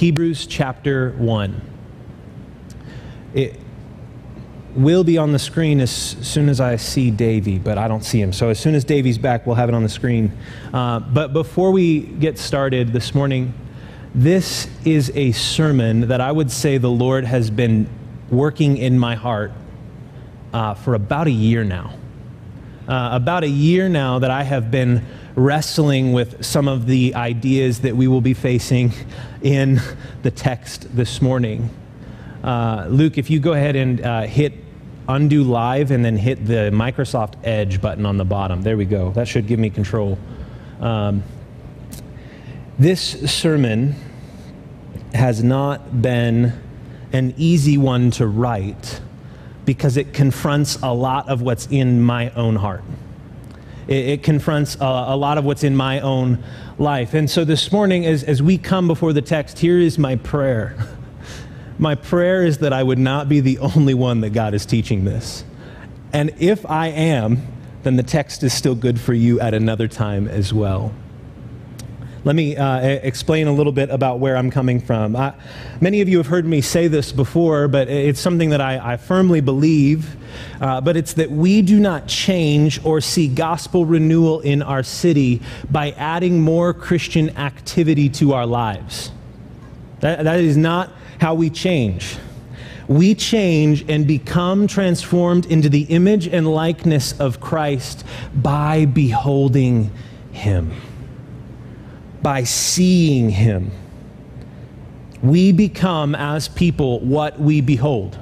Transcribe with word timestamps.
Hebrews 0.00 0.46
chapter 0.46 1.10
1. 1.18 1.60
It 3.34 3.60
will 4.74 5.04
be 5.04 5.18
on 5.18 5.32
the 5.32 5.38
screen 5.38 5.78
as 5.78 5.90
soon 5.90 6.48
as 6.48 6.58
I 6.58 6.76
see 6.76 7.10
Davey, 7.10 7.58
but 7.58 7.76
I 7.76 7.86
don't 7.86 8.02
see 8.02 8.18
him. 8.18 8.32
So 8.32 8.48
as 8.48 8.58
soon 8.58 8.74
as 8.74 8.82
Davey's 8.82 9.18
back, 9.18 9.46
we'll 9.46 9.56
have 9.56 9.68
it 9.68 9.74
on 9.74 9.82
the 9.82 9.90
screen. 9.90 10.32
Uh, 10.72 11.00
but 11.00 11.34
before 11.34 11.70
we 11.70 12.00
get 12.00 12.38
started 12.38 12.94
this 12.94 13.14
morning, 13.14 13.52
this 14.14 14.68
is 14.86 15.12
a 15.14 15.32
sermon 15.32 16.08
that 16.08 16.22
I 16.22 16.32
would 16.32 16.50
say 16.50 16.78
the 16.78 16.88
Lord 16.88 17.26
has 17.26 17.50
been 17.50 17.86
working 18.30 18.78
in 18.78 18.98
my 18.98 19.16
heart 19.16 19.52
uh, 20.54 20.72
for 20.72 20.94
about 20.94 21.26
a 21.26 21.30
year 21.30 21.62
now. 21.62 21.92
Uh, 22.88 23.10
about 23.12 23.44
a 23.44 23.48
year 23.48 23.90
now 23.90 24.18
that 24.18 24.30
I 24.30 24.44
have 24.44 24.70
been 24.70 25.04
wrestling 25.40 26.12
with 26.12 26.44
some 26.44 26.68
of 26.68 26.86
the 26.86 27.14
ideas 27.14 27.80
that 27.80 27.96
we 27.96 28.06
will 28.06 28.20
be 28.20 28.34
facing 28.34 28.92
in 29.42 29.80
the 30.22 30.30
text 30.30 30.94
this 30.94 31.22
morning. 31.22 31.70
Uh, 32.44 32.86
Luke, 32.88 33.16
if 33.16 33.30
you 33.30 33.40
go 33.40 33.54
ahead 33.54 33.74
and 33.74 34.00
uh, 34.04 34.22
hit 34.22 34.52
undo 35.08 35.42
live 35.42 35.90
and 35.90 36.04
then 36.04 36.16
hit 36.16 36.46
the 36.46 36.70
Microsoft 36.72 37.34
Edge 37.42 37.80
button 37.80 38.06
on 38.06 38.16
the 38.16 38.24
bottom. 38.24 38.62
There 38.62 38.76
we 38.76 38.84
go. 38.84 39.10
That 39.12 39.26
should 39.26 39.46
give 39.46 39.58
me 39.58 39.70
control. 39.70 40.18
Um, 40.80 41.22
this 42.78 43.32
sermon 43.32 43.94
has 45.12 45.42
not 45.42 46.00
been 46.00 46.52
an 47.12 47.34
easy 47.36 47.76
one 47.76 48.10
to 48.12 48.26
write 48.26 49.00
because 49.64 49.96
it 49.96 50.12
confronts 50.12 50.78
a 50.82 50.92
lot 50.92 51.28
of 51.28 51.42
what's 51.42 51.66
in 51.66 52.00
my 52.00 52.30
own 52.30 52.56
heart. 52.56 52.84
It, 53.90 54.08
it 54.08 54.22
confronts 54.22 54.76
a, 54.76 54.84
a, 54.84 55.16
lot 55.16 55.36
of 55.36 55.44
what's 55.44 55.64
in 55.64 55.76
my 55.76 56.00
own 56.00 56.42
life. 56.78 57.12
And 57.12 57.28
so 57.28 57.44
this 57.44 57.70
morning, 57.70 58.06
as, 58.06 58.22
as 58.22 58.42
we 58.42 58.56
come 58.56 58.86
before 58.86 59.12
the 59.12 59.20
text, 59.20 59.58
here 59.58 59.78
is 59.78 59.98
my 59.98 60.16
prayer. 60.16 60.76
my 61.78 61.96
prayer 61.96 62.42
is 62.42 62.58
that 62.58 62.72
I 62.72 62.82
would 62.82 62.98
not 62.98 63.28
be 63.28 63.40
the 63.40 63.58
only 63.58 63.94
one 63.94 64.22
that 64.22 64.30
God 64.30 64.54
is 64.54 64.64
teaching 64.64 65.04
this. 65.04 65.44
And 66.12 66.32
if 66.38 66.64
I 66.64 66.86
am, 66.86 67.46
then 67.82 67.96
the 67.96 68.02
text 68.02 68.42
is 68.42 68.54
still 68.54 68.74
good 68.74 69.00
for 69.00 69.12
you 69.12 69.40
at 69.40 69.54
another 69.54 69.88
time 69.88 70.28
as 70.28 70.54
well. 70.54 70.94
Let 72.22 72.36
me 72.36 72.54
uh, 72.54 72.80
explain 72.80 73.46
a 73.46 73.52
little 73.52 73.72
bit 73.72 73.88
about 73.88 74.18
where 74.18 74.36
I'm 74.36 74.50
coming 74.50 74.78
from. 74.78 75.16
I, 75.16 75.32
many 75.80 76.02
of 76.02 76.08
you 76.08 76.18
have 76.18 76.26
heard 76.26 76.44
me 76.44 76.60
say 76.60 76.86
this 76.86 77.12
before, 77.12 77.66
but 77.66 77.88
it's 77.88 78.20
something 78.20 78.50
that 78.50 78.60
I, 78.60 78.92
I 78.92 78.96
firmly 78.98 79.40
believe. 79.40 80.16
Uh, 80.60 80.82
but 80.82 80.98
it's 80.98 81.14
that 81.14 81.30
we 81.30 81.62
do 81.62 81.80
not 81.80 82.06
change 82.06 82.84
or 82.84 83.00
see 83.00 83.26
gospel 83.26 83.86
renewal 83.86 84.40
in 84.40 84.60
our 84.60 84.82
city 84.82 85.40
by 85.70 85.92
adding 85.92 86.42
more 86.42 86.74
Christian 86.74 87.36
activity 87.38 88.10
to 88.10 88.34
our 88.34 88.44
lives. 88.44 89.10
That, 90.00 90.24
that 90.24 90.40
is 90.40 90.58
not 90.58 90.92
how 91.20 91.34
we 91.34 91.48
change. 91.48 92.18
We 92.86 93.14
change 93.14 93.88
and 93.88 94.06
become 94.06 94.66
transformed 94.66 95.46
into 95.46 95.70
the 95.70 95.82
image 95.84 96.26
and 96.26 96.46
likeness 96.46 97.18
of 97.18 97.40
Christ 97.40 98.04
by 98.34 98.84
beholding 98.84 99.90
Him 100.32 100.72
by 102.22 102.44
seeing 102.44 103.30
him. 103.30 103.70
We 105.22 105.52
become, 105.52 106.14
as 106.14 106.48
people, 106.48 107.00
what 107.00 107.38
we 107.38 107.60
behold. 107.60 108.18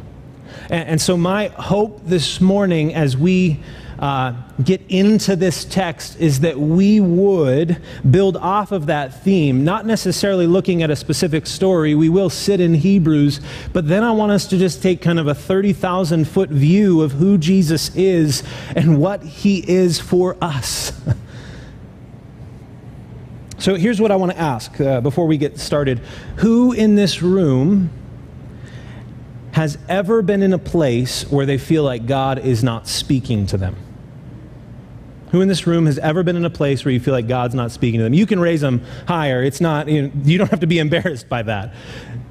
And, 0.71 0.89
and 0.89 1.01
so, 1.01 1.17
my 1.17 1.49
hope 1.49 2.01
this 2.05 2.41
morning 2.41 2.95
as 2.95 3.17
we 3.17 3.61
uh, 3.99 4.33
get 4.63 4.81
into 4.89 5.35
this 5.35 5.65
text 5.65 6.21
is 6.21 6.41
that 6.41 6.59
we 6.59 7.01
would 7.01 7.81
build 8.09 8.37
off 8.37 8.71
of 8.71 8.87
that 8.87 9.23
theme, 9.25 9.65
not 9.65 9.87
necessarily 9.87 10.47
looking 10.47 10.83
at 10.83 10.91
a 10.91 10.97
specific 10.97 11.47
story. 11.47 11.95
We 11.95 12.09
will 12.09 12.31
sit 12.31 12.61
in 12.61 12.75
Hebrews, 12.75 13.41
but 13.73 13.89
then 13.89 14.05
I 14.05 14.13
want 14.13 14.33
us 14.33 14.47
to 14.49 14.59
just 14.59 14.83
take 14.83 15.03
kind 15.03 15.19
of 15.19 15.27
a 15.27 15.35
30,000 15.35 16.29
foot 16.29 16.51
view 16.51 17.03
of 17.03 17.13
who 17.13 17.39
Jesus 17.39 17.95
is 17.97 18.43
and 18.77 19.01
what 19.01 19.23
he 19.23 19.69
is 19.69 19.99
for 19.99 20.37
us. 20.41 20.93
So 23.59 23.75
here's 23.75 24.01
what 24.01 24.13
I 24.13 24.17
want 24.17 24.33
to 24.33 24.39
ask 24.39 24.81
uh, 24.81 25.01
before 25.01 25.27
we 25.27 25.37
get 25.37 25.59
started 25.59 25.99
Who 26.37 26.73
in 26.73 26.95
this 26.95 27.23
room 27.23 27.91
has 29.53 29.77
ever 29.89 30.23
been 30.23 30.43
in 30.43 30.53
a 30.53 30.59
place 30.59 31.25
where 31.29 31.45
they 31.45 31.59
feel 31.59 31.83
like 31.83 32.07
God 32.07 32.39
is 32.39 32.63
not 32.63 32.87
speaking 32.87 33.47
to 33.47 33.57
them? 33.57 33.77
Who 35.33 35.41
in 35.41 35.49
this 35.49 35.67
room 35.67 35.87
has 35.87 35.99
ever 35.99 36.23
been 36.23 36.37
in 36.37 36.45
a 36.45 36.51
place 36.51 36.85
where 36.85 36.93
you 36.93 37.01
feel 37.01 37.13
like 37.13 37.27
God's 37.27 37.55
not 37.55 37.73
speaking 37.73 37.99
to 37.99 38.05
them? 38.05 38.15
You 38.15 38.27
can 38.27 38.39
raise 38.39 38.61
them 38.61 38.83
higher. 39.09 39.43
It's 39.43 39.61
not, 39.61 39.89
you, 39.89 40.03
know, 40.03 40.13
you 40.23 40.39
don't 40.39 40.51
have 40.51 40.61
to 40.61 40.67
be 40.67 40.79
embarrassed 40.79 41.29
by 41.29 41.43
that. 41.43 41.75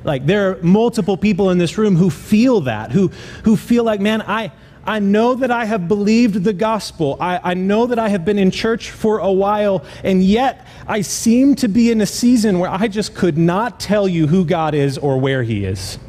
Like, 0.05 0.25
there 0.25 0.51
are 0.51 0.63
multiple 0.63 1.17
people 1.17 1.49
in 1.49 1.57
this 1.57 1.77
room 1.77 1.97
who 1.97 2.09
feel 2.09 2.61
that, 2.61 2.91
who, 2.91 3.09
who 3.43 3.57
feel 3.57 3.83
like, 3.83 3.99
man, 3.99 4.21
I, 4.21 4.51
I 4.87 4.99
know 4.99 5.35
that 5.35 5.51
I 5.51 5.65
have 5.65 5.89
believed 5.89 6.45
the 6.45 6.53
gospel. 6.53 7.17
I, 7.19 7.41
I, 7.43 7.53
know 7.55 7.87
that 7.87 7.99
I 7.99 8.07
have 8.07 8.23
been 8.23 8.39
in 8.39 8.51
church 8.51 8.89
for 8.89 9.19
a 9.19 9.31
while, 9.31 9.83
and 10.01 10.23
yet 10.23 10.65
I 10.87 11.01
seem 11.01 11.55
to 11.55 11.67
be 11.67 11.91
in 11.91 11.99
a 11.99 12.05
season 12.05 12.57
where 12.59 12.69
I 12.69 12.87
just 12.87 13.13
could 13.13 13.37
not 13.37 13.81
tell 13.81 14.07
you 14.07 14.27
who 14.27 14.45
God 14.45 14.73
is 14.73 14.97
or 14.97 15.19
where 15.19 15.43
He 15.43 15.65
is. 15.65 15.99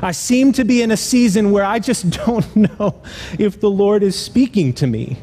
I 0.00 0.12
seem 0.12 0.52
to 0.54 0.64
be 0.64 0.80
in 0.80 0.90
a 0.90 0.96
season 0.96 1.50
where 1.50 1.64
I 1.64 1.80
just 1.80 2.08
don't 2.26 2.56
know 2.56 3.02
if 3.38 3.60
the 3.60 3.70
Lord 3.70 4.02
is 4.02 4.18
speaking 4.18 4.72
to 4.74 4.86
me. 4.86 5.18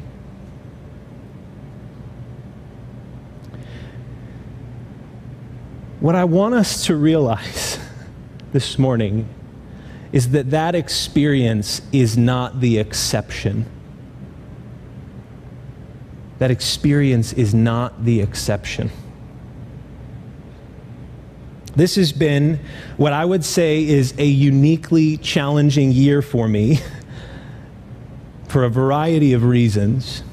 What 5.98 6.14
I 6.14 6.24
want 6.24 6.54
us 6.54 6.86
to 6.86 6.94
realize 6.94 7.80
this 8.52 8.78
morning 8.78 9.28
is 10.12 10.30
that 10.30 10.50
that 10.50 10.74
experience 10.74 11.82
is 11.92 12.16
not 12.16 12.60
the 12.60 12.78
exception. 12.78 13.64
That 16.38 16.50
experience 16.50 17.32
is 17.32 17.54
not 17.54 18.04
the 18.04 18.20
exception. 18.20 18.90
This 21.76 21.94
has 21.94 22.12
been 22.12 22.58
what 22.96 23.12
I 23.12 23.24
would 23.24 23.44
say 23.44 23.86
is 23.86 24.14
a 24.18 24.24
uniquely 24.24 25.16
challenging 25.18 25.92
year 25.92 26.22
for 26.22 26.48
me 26.48 26.80
for 28.48 28.64
a 28.64 28.68
variety 28.68 29.32
of 29.34 29.44
reasons. 29.44 30.24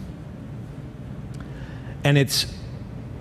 And 2.04 2.18
it's 2.18 2.52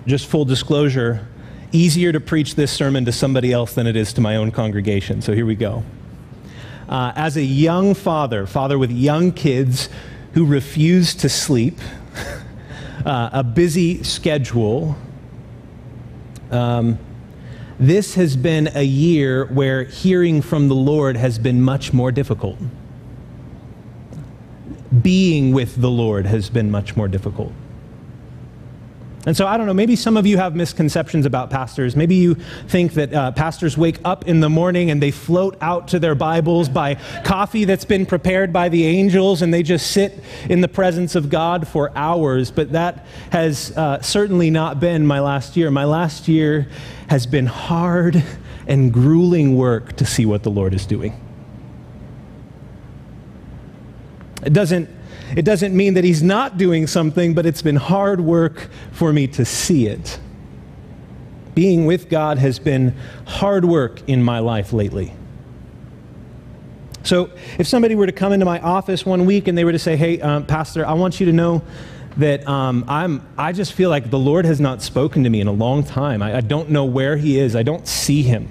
just 0.07 0.25
full 0.25 0.45
disclosure 0.45 1.27
easier 1.71 2.11
to 2.13 2.19
preach 2.19 2.55
this 2.55 2.71
sermon 2.71 3.05
to 3.05 3.11
somebody 3.11 3.51
else 3.51 3.73
than 3.73 3.85
it 3.85 3.95
is 3.95 4.13
to 4.13 4.21
my 4.21 4.37
own 4.37 4.49
congregation. 4.49 5.21
So 5.21 5.33
here 5.33 5.45
we 5.45 5.53
go 5.53 5.83
uh, 6.87 7.13
as 7.15 7.37
a 7.37 7.43
young 7.43 7.93
father, 7.93 8.45
father 8.45 8.77
with 8.77 8.91
young 8.91 9.31
kids 9.31 9.89
who 10.33 10.45
refuse 10.45 11.15
to 11.15 11.29
sleep, 11.29 11.79
uh, 13.05 13.29
a 13.33 13.43
busy 13.43 14.03
schedule, 14.03 14.95
um, 16.51 16.97
this 17.79 18.15
has 18.15 18.35
been 18.35 18.69
a 18.73 18.83
year 18.83 19.45
where 19.45 19.83
hearing 19.83 20.41
from 20.41 20.67
the 20.67 20.75
Lord 20.75 21.17
has 21.17 21.37
been 21.37 21.61
much 21.61 21.93
more 21.93 22.11
difficult. 22.11 22.57
Being 25.01 25.51
with 25.51 25.79
the 25.79 25.89
Lord 25.89 26.25
has 26.25 26.49
been 26.49 26.71
much 26.71 26.95
more 26.95 27.07
difficult. 27.07 27.53
And 29.27 29.35
so 29.35 29.45
I 29.45 29.57
don't 29.57 29.67
know, 29.67 29.73
maybe 29.73 29.97
some 29.97 30.15
of 30.15 30.25
you 30.25 30.37
have 30.37 30.55
misconceptions 30.55 31.25
about 31.25 31.49
pastors. 31.49 31.97
Maybe 31.97 32.15
you 32.15 32.35
think 32.69 32.93
that 32.93 33.13
uh, 33.13 33.31
pastors 33.33 33.77
wake 33.77 33.99
up 34.05 34.25
in 34.25 34.39
the 34.39 34.49
morning 34.49 34.89
and 34.89 35.03
they 35.03 35.11
float 35.11 35.57
out 35.59 35.89
to 35.89 35.99
their 35.99 36.15
Bibles 36.15 36.69
by 36.69 36.95
coffee 37.25 37.65
that's 37.65 37.83
been 37.83 38.05
prepared 38.05 38.53
by 38.53 38.69
the 38.69 38.85
angels 38.85 39.41
and 39.41 39.53
they 39.53 39.63
just 39.63 39.91
sit 39.91 40.23
in 40.49 40.61
the 40.61 40.69
presence 40.69 41.13
of 41.13 41.29
God 41.29 41.67
for 41.67 41.91
hours. 41.93 42.51
But 42.51 42.71
that 42.71 43.05
has 43.33 43.75
uh, 43.75 44.01
certainly 44.01 44.49
not 44.49 44.79
been 44.79 45.05
my 45.05 45.19
last 45.19 45.57
year. 45.57 45.69
My 45.71 45.83
last 45.83 46.29
year 46.29 46.69
has 47.09 47.27
been 47.27 47.47
hard 47.47 48.23
and 48.65 48.93
grueling 48.93 49.57
work 49.57 49.97
to 49.97 50.05
see 50.05 50.25
what 50.25 50.43
the 50.43 50.51
Lord 50.51 50.73
is 50.73 50.85
doing. 50.85 51.19
It 54.45 54.53
doesn't 54.53 54.89
it 55.35 55.43
doesn't 55.43 55.75
mean 55.75 55.95
that 55.95 56.03
he's 56.03 56.23
not 56.23 56.57
doing 56.57 56.87
something, 56.87 57.33
but 57.33 57.45
it's 57.45 57.61
been 57.61 57.75
hard 57.75 58.21
work 58.21 58.69
for 58.91 59.11
me 59.11 59.27
to 59.27 59.45
see 59.45 59.87
it. 59.87 60.19
Being 61.53 61.85
with 61.85 62.09
God 62.09 62.37
has 62.37 62.59
been 62.59 62.95
hard 63.25 63.65
work 63.65 64.07
in 64.07 64.23
my 64.23 64.39
life 64.39 64.73
lately. 64.73 65.13
So, 67.03 67.29
if 67.57 67.67
somebody 67.67 67.95
were 67.95 68.05
to 68.05 68.11
come 68.11 68.33
into 68.33 68.45
my 68.45 68.59
office 68.59 69.05
one 69.05 69.25
week 69.25 69.47
and 69.47 69.57
they 69.57 69.63
were 69.63 69.71
to 69.71 69.79
say, 69.79 69.95
Hey, 69.95 70.19
um, 70.19 70.45
Pastor, 70.45 70.85
I 70.85 70.93
want 70.93 71.19
you 71.19 71.25
to 71.27 71.31
know 71.31 71.61
that 72.17 72.47
um, 72.47 72.83
I'm, 72.87 73.25
I 73.37 73.53
just 73.53 73.73
feel 73.73 73.89
like 73.89 74.09
the 74.09 74.19
Lord 74.19 74.45
has 74.45 74.59
not 74.59 74.81
spoken 74.81 75.23
to 75.23 75.29
me 75.29 75.39
in 75.39 75.47
a 75.47 75.53
long 75.53 75.83
time. 75.83 76.21
I, 76.21 76.37
I 76.37 76.41
don't 76.41 76.69
know 76.69 76.85
where 76.85 77.15
He 77.15 77.39
is, 77.39 77.55
I 77.55 77.63
don't 77.63 77.87
see 77.87 78.23
Him. 78.23 78.49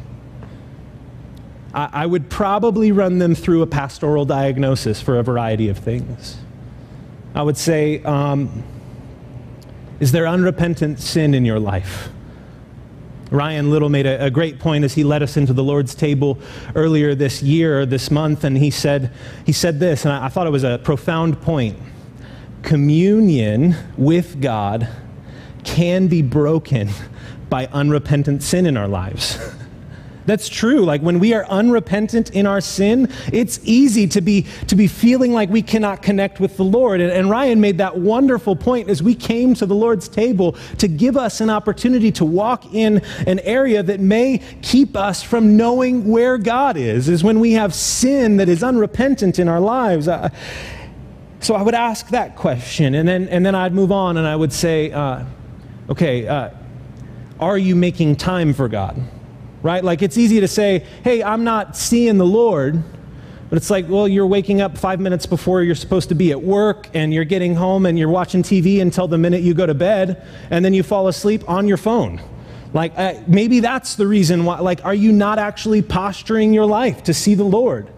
I, 1.75 1.90
I 1.93 2.06
would 2.06 2.31
probably 2.31 2.93
run 2.93 3.19
them 3.19 3.34
through 3.34 3.62
a 3.62 3.67
pastoral 3.67 4.25
diagnosis 4.25 5.02
for 5.02 5.19
a 5.19 5.23
variety 5.23 5.69
of 5.69 5.78
things. 5.78 6.38
I 7.36 7.42
would 7.42 7.58
say, 7.58 8.02
um, 8.02 8.64
is 10.00 10.10
there 10.10 10.26
unrepentant 10.26 10.98
sin 11.00 11.34
in 11.34 11.44
your 11.44 11.60
life? 11.60 12.08
Ryan 13.30 13.70
Little 13.70 13.90
made 13.90 14.06
a, 14.06 14.24
a, 14.24 14.30
great 14.30 14.58
point 14.58 14.84
as 14.84 14.94
he 14.94 15.04
led 15.04 15.22
us 15.22 15.36
into 15.36 15.52
the 15.52 15.62
Lord's 15.62 15.94
table 15.94 16.38
earlier 16.74 17.14
this 17.14 17.42
year, 17.42 17.84
this 17.84 18.10
month, 18.10 18.42
and 18.44 18.56
he 18.56 18.70
said, 18.70 19.12
he 19.44 19.52
said 19.52 19.78
this, 19.80 20.06
and 20.06 20.14
I, 20.14 20.24
I 20.24 20.28
thought 20.30 20.46
it 20.46 20.50
was 20.50 20.64
a 20.64 20.78
profound 20.78 21.42
point. 21.42 21.78
Communion 22.62 23.76
with 23.98 24.40
God 24.40 24.88
can 25.62 26.08
be 26.08 26.22
broken 26.22 26.88
by 27.50 27.66
unrepentant 27.66 28.42
sin 28.42 28.64
in 28.64 28.78
our 28.78 28.88
lives. 28.88 29.38
That's 30.26 30.49
true. 30.49 30.81
Like 30.81 31.00
when 31.02 31.19
we 31.20 31.32
are 31.32 31.46
unrepentant 31.46 32.31
in 32.31 32.46
our 32.46 32.61
sin, 32.61 33.11
it's 33.32 33.61
easy 33.62 34.06
to 34.08 34.20
be, 34.20 34.46
to 34.67 34.75
be 34.75 34.88
feeling 34.88 35.32
like 35.32 35.49
we 35.49 35.62
cannot 35.62 36.02
connect 36.02 36.40
with 36.40 36.56
the 36.56 36.64
Lord. 36.64 37.00
And, 37.00 37.12
and, 37.12 37.31
Ryan 37.31 37.61
made 37.61 37.78
that 37.78 37.96
wonderful 37.96 38.56
point 38.56 38.88
as 38.88 39.02
we 39.02 39.14
came 39.14 39.55
to 39.55 39.67
the 39.67 39.75
Lord's 39.75 40.08
table 40.08 40.52
to 40.78 40.88
give 40.88 41.17
us 41.17 41.40
an 41.40 41.50
opportunity 41.50 42.11
to 42.12 42.25
walk 42.25 42.75
in 42.75 43.02
an 43.26 43.38
area 43.40 43.82
that 43.82 44.00
may 44.00 44.38
keep 44.62 44.96
us 44.96 45.23
from 45.23 45.56
knowing 45.56 46.08
where 46.08 46.38
God 46.38 46.76
is, 46.76 47.08
is 47.08 47.23
when 47.23 47.40
we 47.40 47.52
have 47.52 47.75
sin 47.75 48.37
that 48.38 48.49
is 48.49 48.62
unrepentant 48.62 49.38
in 49.38 49.49
our 49.49 49.61
lives. 49.61 50.08
Uh, 50.08 50.28
so 51.40 51.55
I 51.55 51.62
would 51.62 51.75
ask 51.75 52.08
that 52.08 52.37
question, 52.37 52.94
and 52.94 53.08
then, 53.08 53.28
and 53.28 53.46
then 53.46 53.55
I'd 53.55 53.73
move 53.73 53.93
on 53.93 54.17
and 54.17 54.26
I 54.26 54.34
would 54.34 54.52
say, 54.52 54.90
uh, 54.90 55.25
okay, 55.88 56.26
uh, 56.26 56.50
are 57.38 57.58
you 57.58 57.76
making 57.76 58.17
time 58.17 58.55
for 58.55 58.69
God? 58.69 59.00
Right? 59.66 59.82
Like 59.82 60.00
it's 60.00 60.16
easy 60.16 60.38
to 60.38 60.46
say, 60.46 60.86
hey, 61.02 61.24
I'm 61.24 61.42
not 61.42 61.76
seeing 61.76 62.18
the 62.18 62.24
Lord. 62.24 62.82
But 63.50 63.56
it's 63.56 63.68
like, 63.68 63.88
well, 63.88 64.06
you're 64.08 64.26
waking 64.26 64.60
up 64.60 64.78
five 64.78 65.00
minutes 65.00 65.26
before 65.26 65.62
you're 65.62 65.74
supposed 65.74 66.08
to 66.08 66.14
be 66.14 66.32
at 66.32 66.42
work, 66.42 66.88
and 66.94 67.14
you're 67.14 67.24
getting 67.24 67.54
home 67.54 67.86
and 67.86 67.96
you're 67.96 68.08
watching 68.08 68.42
TV 68.42 68.80
until 68.80 69.06
the 69.06 69.18
minute 69.18 69.42
you 69.42 69.54
go 69.54 69.66
to 69.66 69.74
bed, 69.74 70.26
and 70.50 70.64
then 70.64 70.74
you 70.74 70.82
fall 70.82 71.06
asleep 71.06 71.48
on 71.48 71.68
your 71.68 71.76
phone. 71.76 72.20
Like, 72.72 72.92
uh, 72.96 73.14
maybe 73.28 73.60
that's 73.60 73.94
the 73.94 74.06
reason 74.06 74.44
why. 74.44 74.58
Like, 74.58 74.84
are 74.84 74.94
you 74.94 75.12
not 75.12 75.38
actually 75.38 75.80
posturing 75.80 76.52
your 76.52 76.66
life 76.66 77.04
to 77.04 77.14
see 77.14 77.34
the 77.34 77.44
Lord? 77.44 77.88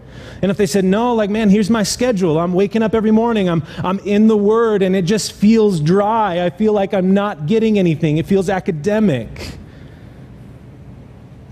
And 0.43 0.51
if 0.51 0.57
they 0.57 0.67
said, 0.67 0.85
no, 0.85 1.15
like, 1.15 1.31
man, 1.31 1.49
here's 1.49 1.69
my 1.69 1.83
schedule. 1.83 2.39
I'm 2.39 2.53
waking 2.53 2.83
up 2.83 2.93
every 2.93 3.11
morning, 3.11 3.49
I'm, 3.49 3.63
I'm 3.79 3.97
in 3.99 4.27
the 4.27 4.37
Word, 4.37 4.83
and 4.83 4.95
it 4.95 5.03
just 5.03 5.33
feels 5.33 5.79
dry. 5.79 6.45
I 6.45 6.51
feel 6.51 6.73
like 6.73 6.93
I'm 6.93 7.13
not 7.13 7.47
getting 7.47 7.79
anything. 7.79 8.17
It 8.17 8.27
feels 8.27 8.49
academic. 8.49 9.57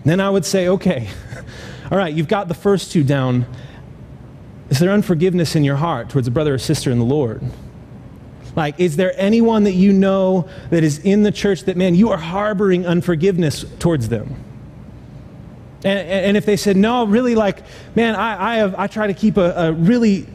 Then 0.07 0.21
I 0.21 0.29
would 0.29 0.45
say, 0.45 0.69
okay, 0.69 1.09
all 1.91 1.97
right, 1.97 2.13
you've 2.13 2.27
got 2.29 2.47
the 2.47 2.53
first 2.53 2.91
two 2.91 3.03
down. 3.03 3.45
Is 4.69 4.79
there 4.79 4.91
unforgiveness 4.91 5.55
in 5.55 5.63
your 5.63 5.75
heart 5.75 6.09
towards 6.09 6.27
a 6.27 6.31
brother 6.31 6.53
or 6.53 6.57
sister 6.57 6.91
in 6.91 6.99
the 6.99 7.05
Lord? 7.05 7.41
Like, 8.55 8.79
is 8.79 8.95
there 8.95 9.13
anyone 9.17 9.65
that 9.65 9.73
you 9.73 9.93
know 9.93 10.47
that 10.69 10.83
is 10.83 10.99
in 10.99 11.23
the 11.23 11.31
church 11.31 11.63
that, 11.65 11.77
man, 11.77 11.93
you 11.93 12.09
are 12.09 12.17
harboring 12.17 12.87
unforgiveness 12.87 13.65
towards 13.79 14.09
them? 14.09 14.35
And, 15.83 15.99
and 16.09 16.37
if 16.37 16.45
they 16.45 16.57
said, 16.57 16.75
no, 16.75 17.05
really, 17.05 17.35
like, 17.35 17.63
man, 17.95 18.15
I, 18.15 18.53
I, 18.53 18.55
have, 18.55 18.75
I 18.75 18.87
try 18.87 19.07
to 19.07 19.13
keep 19.13 19.37
a, 19.37 19.53
a 19.67 19.73
really, 19.73 20.25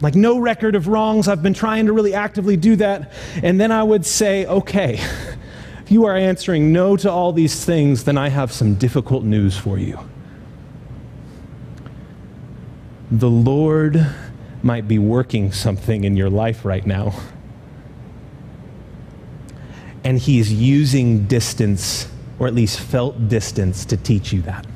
like, 0.00 0.14
no 0.14 0.38
record 0.38 0.74
of 0.74 0.88
wrongs. 0.88 1.26
I've 1.26 1.42
been 1.42 1.54
trying 1.54 1.86
to 1.86 1.92
really 1.92 2.14
actively 2.14 2.56
do 2.56 2.76
that. 2.76 3.12
And 3.42 3.60
then 3.60 3.72
I 3.72 3.82
would 3.82 4.04
say, 4.04 4.44
okay. 4.46 5.00
If 5.84 5.92
you 5.92 6.06
are 6.06 6.16
answering 6.16 6.72
no 6.72 6.96
to 6.96 7.10
all 7.10 7.34
these 7.34 7.62
things, 7.62 8.04
then 8.04 8.16
I 8.16 8.30
have 8.30 8.50
some 8.50 8.74
difficult 8.74 9.22
news 9.22 9.58
for 9.58 9.78
you. 9.78 9.98
The 13.10 13.28
Lord 13.28 14.06
might 14.62 14.88
be 14.88 14.98
working 14.98 15.52
something 15.52 16.04
in 16.04 16.16
your 16.16 16.30
life 16.30 16.64
right 16.64 16.86
now. 16.86 17.12
And 20.04 20.18
He 20.18 20.38
is 20.38 20.50
using 20.50 21.26
distance, 21.26 22.10
or 22.38 22.46
at 22.46 22.54
least 22.54 22.80
felt 22.80 23.28
distance, 23.28 23.84
to 23.84 23.98
teach 23.98 24.32
you 24.32 24.40
that. 24.42 24.66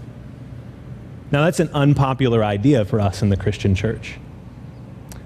Now, 1.33 1.45
that's 1.45 1.61
an 1.61 1.71
unpopular 1.73 2.45
idea 2.45 2.85
for 2.85 3.01
us 3.01 3.23
in 3.23 3.31
the 3.31 3.37
Christian 3.39 3.75
church. 3.75 4.19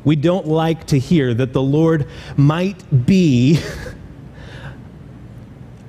We 0.05 0.14
don't 0.14 0.46
like 0.46 0.87
to 0.87 0.99
hear 1.00 1.34
that 1.34 1.52
the 1.52 1.62
Lord 1.62 2.08
might 2.37 3.05
be 3.05 3.58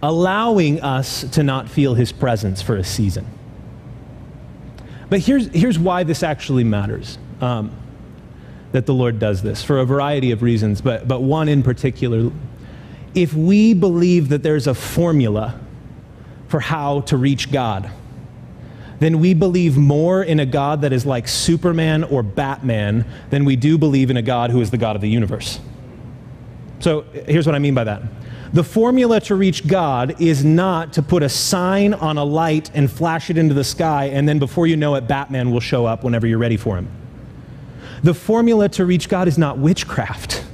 allowing 0.04 0.82
us 0.82 1.24
to 1.32 1.42
not 1.42 1.70
feel 1.70 1.96
his 1.96 2.12
presence 2.12 2.62
for 2.62 2.76
a 2.76 2.84
season. 2.84 3.26
But 5.10 5.22
here's, 5.22 5.48
here's 5.48 5.80
why 5.80 6.04
this 6.04 6.24
actually 6.24 6.66
matters 6.66 7.18
um, 7.40 7.72
that 8.74 8.86
the 8.86 8.94
Lord 8.94 9.18
does 9.18 9.42
this 9.42 9.64
for 9.64 9.80
a 9.80 9.86
variety 9.86 10.32
of 10.32 10.42
reasons, 10.42 10.82
but, 10.82 11.08
but 11.08 11.22
one 11.22 11.48
in 11.48 11.64
particular. 11.64 12.32
If 13.16 13.34
we 13.34 13.74
believe 13.74 14.30
that 14.30 14.44
there's 14.44 14.68
a 14.68 14.74
formula 14.74 15.60
for 16.50 16.60
how 16.60 17.02
to 17.02 17.16
reach 17.16 17.50
God, 17.50 17.90
then 19.00 19.20
we 19.20 19.34
believe 19.34 19.78
more 19.78 20.22
in 20.22 20.42
a 20.42 20.46
God 20.46 20.82
that 20.82 20.92
is 20.92 21.06
like 21.06 21.30
Superman 21.30 22.04
or 22.04 22.24
Batman 22.24 23.06
than 23.30 23.46
we 23.46 23.56
do 23.56 23.78
believe 23.78 24.10
in 24.10 24.18
a 24.18 24.22
God 24.22 24.52
who 24.52 24.60
is 24.60 24.70
the 24.70 24.78
God 24.78 24.98
of 24.98 25.02
the 25.02 25.10
universe. 25.10 25.62
So 26.80 27.02
here's 27.26 27.46
what 27.46 27.56
I 27.56 27.60
mean 27.60 27.74
by 27.74 27.86
that. 27.86 28.02
The 28.54 28.64
formula 28.64 29.20
to 29.22 29.36
reach 29.36 29.66
God 29.66 30.22
is 30.22 30.46
not 30.46 30.94
to 30.94 31.02
put 31.02 31.24
a 31.24 31.30
sign 31.30 31.96
on 31.96 32.20
a 32.20 32.24
light 32.24 32.70
and 32.76 32.90
flash 32.90 33.32
it 33.32 33.38
into 33.38 33.56
the 33.56 33.64
sky, 33.64 34.06
and 34.06 34.30
then 34.30 34.38
before 34.38 34.68
you 34.68 34.78
know 34.78 34.94
it, 34.94 35.08
Batman 35.08 35.50
will 35.50 35.60
show 35.60 35.88
up 35.88 36.04
whenever 36.04 36.28
you're 36.28 36.38
ready 36.38 36.58
for 36.58 36.78
him. 36.78 36.88
The 38.04 38.14
formula 38.14 38.70
to 38.70 38.86
reach 38.86 39.10
God 39.10 39.28
is 39.28 39.38
not 39.38 39.58
witchcraft. 39.58 40.46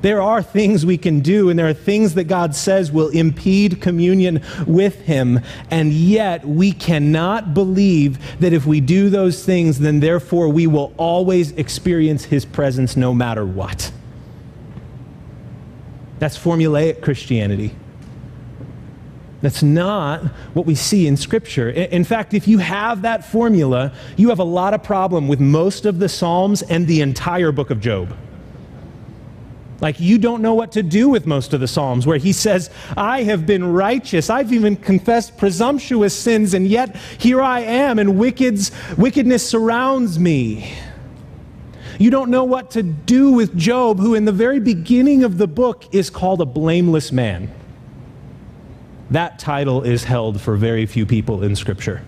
There 0.00 0.22
are 0.22 0.44
things 0.44 0.86
we 0.86 0.96
can 0.96 1.20
do, 1.20 1.50
and 1.50 1.58
there 1.58 1.66
are 1.66 1.74
things 1.74 2.14
that 2.14 2.24
God 2.24 2.54
says 2.54 2.92
will 2.92 3.08
impede 3.08 3.80
communion 3.80 4.44
with 4.64 4.94
Him, 5.02 5.40
and 5.72 5.92
yet 5.92 6.46
we 6.46 6.70
cannot 6.70 7.52
believe 7.52 8.38
that 8.38 8.52
if 8.52 8.64
we 8.64 8.80
do 8.80 9.10
those 9.10 9.44
things, 9.44 9.80
then 9.80 9.98
therefore 9.98 10.50
we 10.50 10.68
will 10.68 10.94
always 10.98 11.50
experience 11.50 12.26
His 12.26 12.44
presence 12.44 12.96
no 12.96 13.12
matter 13.12 13.44
what. 13.44 13.90
That's 16.18 16.38
formulaic 16.38 17.00
Christianity. 17.00 17.74
That's 19.40 19.62
not 19.62 20.24
what 20.52 20.66
we 20.66 20.74
see 20.74 21.06
in 21.06 21.16
Scripture. 21.16 21.70
In 21.70 22.02
fact, 22.02 22.34
if 22.34 22.48
you 22.48 22.58
have 22.58 23.02
that 23.02 23.24
formula, 23.24 23.92
you 24.16 24.30
have 24.30 24.40
a 24.40 24.44
lot 24.44 24.74
of 24.74 24.82
problem 24.82 25.28
with 25.28 25.38
most 25.38 25.86
of 25.86 26.00
the 26.00 26.08
Psalms 26.08 26.62
and 26.62 26.88
the 26.88 27.00
entire 27.02 27.52
book 27.52 27.70
of 27.70 27.80
Job. 27.80 28.16
Like, 29.80 30.00
you 30.00 30.18
don't 30.18 30.42
know 30.42 30.54
what 30.54 30.72
to 30.72 30.82
do 30.82 31.08
with 31.08 31.24
most 31.24 31.54
of 31.54 31.60
the 31.60 31.68
Psalms, 31.68 32.04
where 32.04 32.18
he 32.18 32.32
says, 32.32 32.68
I 32.96 33.22
have 33.22 33.46
been 33.46 33.64
righteous. 33.72 34.28
I've 34.28 34.52
even 34.52 34.74
confessed 34.74 35.38
presumptuous 35.38 36.18
sins, 36.18 36.52
and 36.52 36.66
yet 36.66 36.96
here 36.96 37.40
I 37.40 37.60
am, 37.60 38.00
and 38.00 38.18
wickedness 38.18 39.48
surrounds 39.48 40.18
me. 40.18 40.74
You 41.98 42.10
don't 42.10 42.30
know 42.30 42.44
what 42.44 42.70
to 42.72 42.82
do 42.82 43.32
with 43.32 43.56
Job, 43.56 43.98
who 43.98 44.14
in 44.14 44.24
the 44.24 44.32
very 44.32 44.60
beginning 44.60 45.24
of 45.24 45.36
the 45.36 45.48
book 45.48 45.92
is 45.92 46.10
called 46.10 46.40
a 46.40 46.46
blameless 46.46 47.10
man. 47.10 47.52
That 49.10 49.40
title 49.40 49.82
is 49.82 50.04
held 50.04 50.40
for 50.40 50.56
very 50.56 50.86
few 50.86 51.06
people 51.06 51.42
in 51.42 51.56
Scripture. 51.56 52.02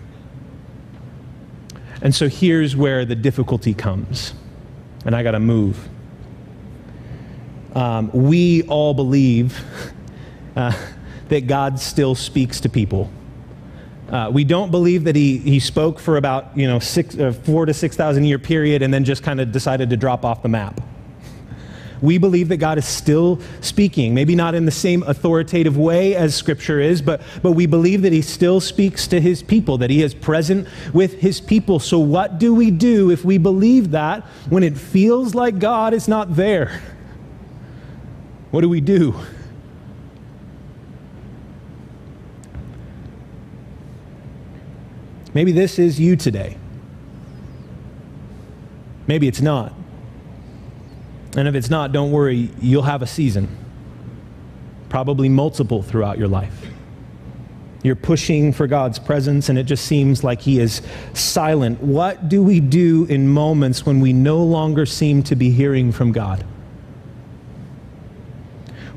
And 2.01 2.15
so 2.15 2.29
here's 2.29 2.75
where 2.75 3.03
the 3.05 3.15
difficulty 3.15 3.73
comes. 3.73 4.33
And 5.05 5.15
I 5.15 5.23
got 5.23 5.31
to 5.31 5.39
move. 5.39 5.89
Um, 7.75 8.11
we 8.13 8.63
all 8.63 8.93
believe 8.93 9.59
uh, 10.55 10.73
that 11.27 11.47
God 11.47 11.79
still 11.79 12.15
speaks 12.15 12.61
to 12.61 12.69
people. 12.69 13.11
Uh, 14.11 14.29
we 14.29 14.43
don't 14.43 14.71
believe 14.71 15.05
that 15.05 15.15
he, 15.15 15.37
he 15.37 15.59
spoke 15.59 15.97
for 15.97 16.17
about 16.17 16.55
you 16.55 16.67
know 16.67 16.79
six, 16.79 17.17
uh, 17.17 17.31
four 17.31 17.65
to 17.65 17.73
six 17.73 17.95
thousand 17.95 18.25
year 18.25 18.37
period 18.37 18.81
and 18.81 18.93
then 18.93 19.05
just 19.05 19.23
kind 19.23 19.39
of 19.39 19.51
decided 19.51 19.89
to 19.89 19.97
drop 19.97 20.25
off 20.25 20.43
the 20.43 20.49
map. 20.49 20.81
We 22.01 22.17
believe 22.17 22.49
that 22.49 22.57
God 22.57 22.77
is 22.77 22.85
still 22.85 23.39
speaking, 23.61 24.13
maybe 24.13 24.35
not 24.35 24.55
in 24.55 24.65
the 24.65 24.71
same 24.71 25.03
authoritative 25.03 25.77
way 25.77 26.15
as 26.15 26.35
Scripture 26.35 26.79
is, 26.79 26.99
but, 26.99 27.21
but 27.43 27.51
we 27.51 27.67
believe 27.67 28.01
that 28.01 28.11
He 28.11 28.23
still 28.23 28.59
speaks 28.59 29.07
to 29.07 29.21
His 29.21 29.43
people, 29.43 29.77
that 29.77 29.91
He 29.91 30.01
is 30.01 30.15
present 30.15 30.67
with 30.93 31.19
His 31.19 31.39
people. 31.39 31.79
So, 31.79 31.99
what 31.99 32.39
do 32.39 32.55
we 32.55 32.71
do 32.71 33.11
if 33.11 33.23
we 33.23 33.37
believe 33.37 33.91
that 33.91 34.23
when 34.49 34.63
it 34.63 34.77
feels 34.77 35.35
like 35.35 35.59
God 35.59 35.93
is 35.93 36.07
not 36.07 36.35
there? 36.35 36.81
What 38.49 38.61
do 38.61 38.69
we 38.69 38.81
do? 38.81 39.15
Maybe 45.33 45.51
this 45.51 45.79
is 45.79 45.99
you 45.99 46.15
today. 46.15 46.57
Maybe 49.07 49.27
it's 49.27 49.41
not. 49.41 49.73
And 51.35 51.47
if 51.47 51.55
it's 51.55 51.69
not, 51.69 51.91
don't 51.91 52.11
worry, 52.11 52.49
you'll 52.59 52.83
have 52.83 53.01
a 53.01 53.07
season, 53.07 53.47
probably 54.89 55.29
multiple 55.29 55.81
throughout 55.81 56.17
your 56.17 56.27
life. 56.27 56.67
You're 57.83 57.95
pushing 57.95 58.53
for 58.53 58.67
God's 58.67 58.99
presence, 58.99 59.49
and 59.49 59.57
it 59.57 59.63
just 59.63 59.85
seems 59.85 60.23
like 60.23 60.41
He 60.41 60.59
is 60.59 60.81
silent. 61.13 61.81
What 61.81 62.29
do 62.29 62.43
we 62.43 62.59
do 62.59 63.05
in 63.05 63.27
moments 63.27 63.85
when 63.85 64.01
we 64.01 64.13
no 64.13 64.43
longer 64.43 64.85
seem 64.85 65.23
to 65.23 65.35
be 65.35 65.49
hearing 65.49 65.91
from 65.91 66.11
God? 66.11 66.45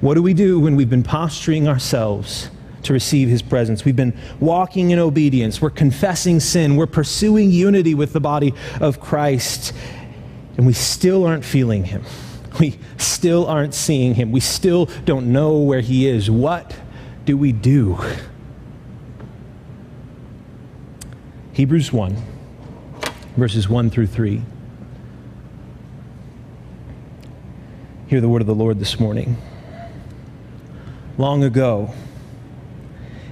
What 0.00 0.14
do 0.14 0.22
we 0.22 0.34
do 0.34 0.60
when 0.60 0.76
we've 0.76 0.90
been 0.90 1.02
posturing 1.02 1.66
ourselves 1.66 2.50
to 2.84 2.92
receive 2.92 3.28
his 3.28 3.42
presence. 3.42 3.84
We've 3.84 3.96
been 3.96 4.16
walking 4.40 4.90
in 4.90 4.98
obedience. 4.98 5.60
We're 5.60 5.70
confessing 5.70 6.40
sin. 6.40 6.76
We're 6.76 6.86
pursuing 6.86 7.50
unity 7.50 7.94
with 7.94 8.12
the 8.12 8.20
body 8.20 8.54
of 8.80 9.00
Christ. 9.00 9.72
And 10.56 10.66
we 10.66 10.72
still 10.72 11.26
aren't 11.26 11.44
feeling 11.44 11.84
him. 11.84 12.04
We 12.60 12.78
still 12.98 13.48
aren't 13.48 13.74
seeing 13.74 14.14
him. 14.14 14.30
We 14.30 14.38
still 14.38 14.86
don't 15.04 15.32
know 15.32 15.58
where 15.58 15.80
he 15.80 16.06
is. 16.06 16.30
What 16.30 16.72
do 17.24 17.36
we 17.36 17.50
do? 17.50 17.98
Hebrews 21.52 21.92
1, 21.92 22.16
verses 23.36 23.68
1 23.68 23.90
through 23.90 24.06
3. 24.06 24.42
Hear 28.06 28.20
the 28.20 28.28
word 28.28 28.40
of 28.40 28.46
the 28.46 28.54
Lord 28.54 28.78
this 28.78 29.00
morning. 29.00 29.36
Long 31.16 31.42
ago, 31.42 31.92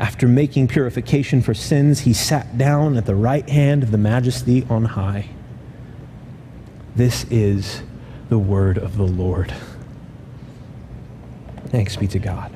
After 0.00 0.26
making 0.26 0.68
purification 0.68 1.42
for 1.42 1.54
sins, 1.54 2.00
he 2.00 2.12
sat 2.12 2.58
down 2.58 2.96
at 2.96 3.06
the 3.06 3.14
right 3.14 3.48
hand 3.48 3.82
of 3.82 3.90
the 3.90 3.98
majesty 3.98 4.66
on 4.68 4.84
high. 4.84 5.30
This 6.94 7.24
is 7.30 7.82
the 8.28 8.38
word 8.38 8.78
of 8.78 8.96
the 8.96 9.06
Lord. 9.06 9.52
Thanks 11.66 11.96
be 11.96 12.06
to 12.08 12.18
God. 12.18 12.54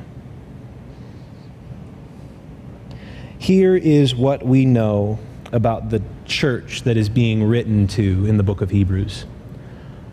Here 3.39 3.77
is 3.77 4.15
what 4.15 4.45
we 4.45 4.67
know 4.67 5.19
about 5.53 5.91
the 5.91 6.03
church 6.25 6.83
that 6.83 6.97
is 6.97 7.09
being 7.09 7.45
written 7.45 7.87
to 7.87 8.27
in 8.27 8.37
the 8.37 8.43
book 8.43 8.61
of 8.61 8.71
Hebrews 8.71 9.25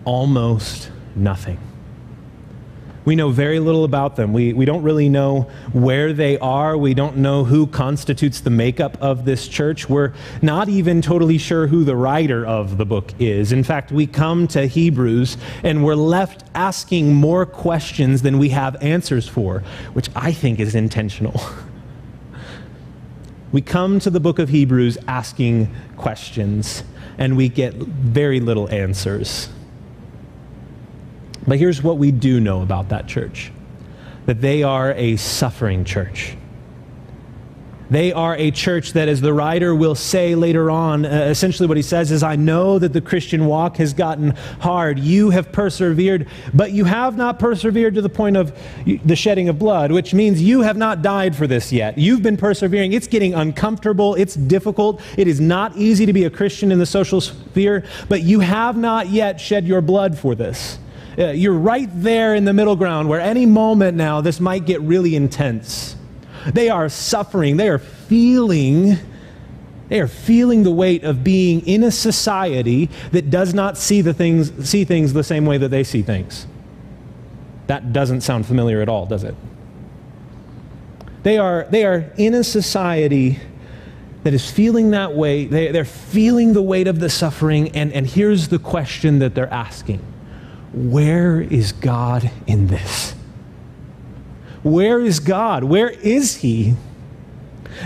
almost 0.05 0.91
nothing. 1.15 1.57
We 3.05 3.15
know 3.15 3.29
very 3.29 3.59
little 3.59 3.83
about 3.83 4.15
them. 4.15 4.31
We, 4.31 4.53
we 4.53 4.65
don't 4.65 4.83
really 4.83 5.09
know 5.09 5.41
where 5.73 6.13
they 6.13 6.37
are. 6.39 6.77
We 6.77 6.93
don't 6.93 7.17
know 7.17 7.43
who 7.43 7.67
constitutes 7.67 8.39
the 8.39 8.49
makeup 8.49 8.97
of 9.01 9.25
this 9.25 9.47
church. 9.47 9.89
We're 9.89 10.13
not 10.41 10.69
even 10.69 11.01
totally 11.01 11.37
sure 11.37 11.67
who 11.67 11.83
the 11.83 11.95
writer 11.95 12.45
of 12.45 12.77
the 12.77 12.85
book 12.85 13.13
is. 13.19 13.51
In 13.51 13.63
fact, 13.63 13.91
we 13.91 14.07
come 14.07 14.47
to 14.49 14.67
Hebrews 14.67 15.37
and 15.63 15.83
we're 15.83 15.95
left 15.95 16.45
asking 16.55 17.13
more 17.13 17.45
questions 17.45 18.21
than 18.21 18.39
we 18.39 18.49
have 18.49 18.81
answers 18.81 19.27
for, 19.27 19.63
which 19.93 20.09
I 20.15 20.31
think 20.31 20.59
is 20.59 20.73
intentional. 20.73 21.39
we 23.51 23.61
come 23.61 23.99
to 23.99 24.09
the 24.09 24.19
book 24.19 24.39
of 24.39 24.49
Hebrews 24.49 24.97
asking 25.07 25.73
questions 25.97 26.83
and 27.17 27.35
we 27.35 27.49
get 27.49 27.73
very 27.73 28.39
little 28.39 28.69
answers. 28.69 29.49
But 31.47 31.59
here's 31.59 31.83
what 31.83 31.97
we 31.97 32.11
do 32.11 32.39
know 32.39 32.61
about 32.61 32.89
that 32.89 33.07
church 33.07 33.51
that 34.25 34.39
they 34.39 34.63
are 34.63 34.93
a 34.93 35.17
suffering 35.17 35.83
church. 35.83 36.37
They 37.89 38.11
are 38.11 38.35
a 38.37 38.49
church 38.49 38.93
that, 38.93 39.07
as 39.07 39.21
the 39.21 39.33
writer 39.33 39.75
will 39.75 39.93
say 39.93 40.33
later 40.33 40.71
on, 40.71 41.05
uh, 41.05 41.27
essentially 41.29 41.67
what 41.67 41.77
he 41.77 41.83
says 41.83 42.09
is, 42.11 42.23
I 42.23 42.37
know 42.37 42.79
that 42.79 42.93
the 42.93 43.01
Christian 43.01 43.45
walk 43.45 43.77
has 43.77 43.93
gotten 43.93 44.31
hard. 44.61 44.97
You 44.97 45.29
have 45.29 45.51
persevered, 45.51 46.27
but 46.53 46.71
you 46.71 46.85
have 46.85 47.17
not 47.17 47.37
persevered 47.37 47.93
to 47.95 48.01
the 48.01 48.09
point 48.09 48.37
of 48.37 48.57
the 48.85 49.15
shedding 49.15 49.49
of 49.49 49.59
blood, 49.59 49.91
which 49.91 50.13
means 50.13 50.41
you 50.41 50.61
have 50.61 50.77
not 50.77 51.03
died 51.03 51.35
for 51.35 51.45
this 51.45 51.71
yet. 51.71 51.97
You've 51.97 52.23
been 52.23 52.37
persevering. 52.37 52.93
It's 52.93 53.05
getting 53.05 53.33
uncomfortable. 53.33 54.15
It's 54.15 54.35
difficult. 54.35 55.01
It 55.17 55.27
is 55.27 55.39
not 55.39 55.75
easy 55.77 56.07
to 56.07 56.13
be 56.13 56.23
a 56.23 56.29
Christian 56.31 56.71
in 56.71 56.79
the 56.79 56.87
social 56.87 57.21
sphere, 57.21 57.83
but 58.09 58.23
you 58.23 58.39
have 58.39 58.75
not 58.75 59.09
yet 59.09 59.39
shed 59.39 59.67
your 59.67 59.81
blood 59.81 60.17
for 60.17 60.33
this. 60.33 60.79
Uh, 61.17 61.27
you're 61.27 61.53
right 61.53 61.89
there 61.93 62.33
in 62.33 62.45
the 62.45 62.53
middle 62.53 62.75
ground 62.75 63.07
where 63.07 63.19
any 63.19 63.45
moment 63.45 63.95
now 63.95 64.21
this 64.21 64.39
might 64.39 64.65
get 64.65 64.81
really 64.81 65.15
intense. 65.15 65.95
They 66.51 66.69
are 66.69 66.89
suffering, 66.89 67.57
they 67.57 67.69
are 67.69 67.79
feeling. 67.79 68.97
They 69.89 69.99
are 69.99 70.07
feeling 70.07 70.63
the 70.63 70.71
weight 70.71 71.03
of 71.03 71.23
being 71.23 71.67
in 71.67 71.83
a 71.83 71.91
society 71.91 72.89
that 73.11 73.29
does 73.29 73.53
not 73.53 73.77
see, 73.77 74.01
the 74.01 74.13
things, 74.13 74.67
see 74.67 74.85
things 74.85 75.13
the 75.13 75.23
same 75.23 75.45
way 75.45 75.57
that 75.59 75.69
they 75.69 75.83
see 75.83 76.01
things. 76.01 76.47
That 77.67 77.93
doesn't 77.93 78.21
sound 78.21 78.47
familiar 78.47 78.81
at 78.81 78.89
all, 78.89 79.05
does 79.05 79.23
it? 79.23 79.35
They 81.21 81.37
are, 81.37 81.67
they 81.69 81.85
are 81.85 82.11
in 82.17 82.33
a 82.33 82.43
society 82.43 83.39
that 84.23 84.33
is 84.33 84.49
feeling 84.49 84.91
that 84.91 85.13
way. 85.13 85.45
They, 85.45 85.71
they're 85.71 85.85
feeling 85.85 86.53
the 86.53 86.61
weight 86.61 86.87
of 86.87 86.99
the 86.99 87.09
suffering, 87.09 87.75
and, 87.75 87.93
and 87.93 88.07
here's 88.07 88.47
the 88.47 88.59
question 88.59 89.19
that 89.19 89.35
they're 89.35 89.53
asking 89.53 89.99
where 90.73 91.41
is 91.41 91.71
God 91.71 92.31
in 92.47 92.67
this? 92.67 93.13
Where 94.63 94.99
is 95.01 95.19
God? 95.19 95.63
Where 95.63 95.89
is 95.89 96.37
He? 96.37 96.75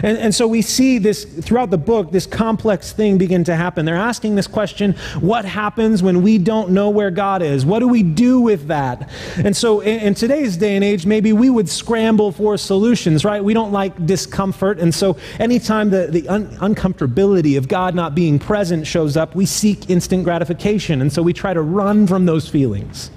And, 0.03 0.17
and, 0.17 0.35
so 0.35 0.47
we 0.47 0.61
see 0.61 0.97
this 0.97 1.23
throughout 1.23 1.69
the 1.69 1.77
book, 1.77 2.11
this 2.11 2.25
complex 2.25 2.91
thing 2.91 3.17
begin 3.17 3.43
to 3.45 3.55
happen. 3.55 3.85
They're 3.85 3.95
asking 3.95 4.35
this 4.35 4.47
question 4.47 4.93
what 5.19 5.45
happens 5.45 6.03
when 6.03 6.21
we 6.21 6.37
don't 6.37 6.71
know 6.71 6.89
where 6.89 7.11
God 7.11 7.41
is? 7.41 7.65
What 7.65 7.79
do 7.79 7.87
we 7.87 8.03
do 8.03 8.39
with 8.39 8.67
that? 8.67 9.09
And 9.37 9.55
so 9.55 9.79
in, 9.79 9.99
in 9.99 10.13
today's 10.13 10.57
day 10.57 10.75
and 10.75 10.83
age, 10.83 11.05
maybe 11.05 11.33
we 11.33 11.49
would 11.49 11.69
scramble 11.69 12.31
for 12.31 12.57
solutions, 12.57 13.25
right? 13.25 13.43
We 13.43 13.53
don't 13.53 13.71
like 13.71 14.05
discomfort. 14.05 14.79
And 14.79 14.93
so 14.93 15.17
anytime 15.39 15.89
the, 15.89 16.07
the 16.07 16.27
un- 16.29 16.47
uncomfortability 16.57 17.57
of 17.57 17.67
God 17.67 17.95
not 17.95 18.15
being 18.15 18.39
present 18.39 18.85
shows 18.85 19.17
up, 19.17 19.35
we 19.35 19.45
seek 19.45 19.89
instant 19.89 20.23
gratification. 20.23 21.01
And 21.01 21.11
so 21.11 21.21
we 21.21 21.33
try 21.33 21.53
to 21.53 21.61
run 21.61 22.07
from 22.07 22.25
those 22.25 22.47
feelings. 22.47 23.11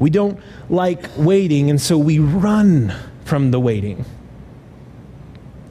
We 0.00 0.08
don't 0.08 0.40
like 0.70 1.10
waiting, 1.18 1.68
and 1.68 1.80
so 1.80 1.98
we 1.98 2.18
run 2.18 2.94
from 3.26 3.50
the 3.50 3.60
waiting. 3.60 4.04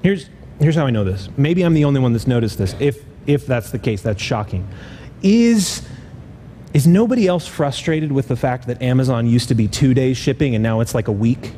Here's, 0.01 0.29
here's 0.59 0.75
how 0.75 0.85
I 0.85 0.91
know 0.91 1.03
this. 1.03 1.29
Maybe 1.37 1.63
I'm 1.63 1.73
the 1.73 1.85
only 1.85 1.99
one 1.99 2.13
that's 2.13 2.27
noticed 2.27 2.57
this. 2.57 2.75
If, 2.79 3.03
if 3.27 3.45
that's 3.45 3.71
the 3.71 3.79
case, 3.79 4.01
that's 4.01 4.21
shocking. 4.21 4.67
Is, 5.21 5.87
is 6.73 6.87
nobody 6.87 7.27
else 7.27 7.47
frustrated 7.47 8.11
with 8.11 8.27
the 8.27 8.35
fact 8.35 8.67
that 8.67 8.81
Amazon 8.81 9.27
used 9.27 9.49
to 9.49 9.55
be 9.55 9.67
two 9.67 9.93
days 9.93 10.17
shipping 10.17 10.55
and 10.55 10.63
now 10.63 10.79
it's 10.79 10.95
like 10.95 11.07
a 11.07 11.13
week? 11.13 11.53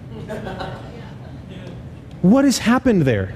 what 2.22 2.46
has 2.46 2.58
happened 2.58 3.04
there? 3.04 3.36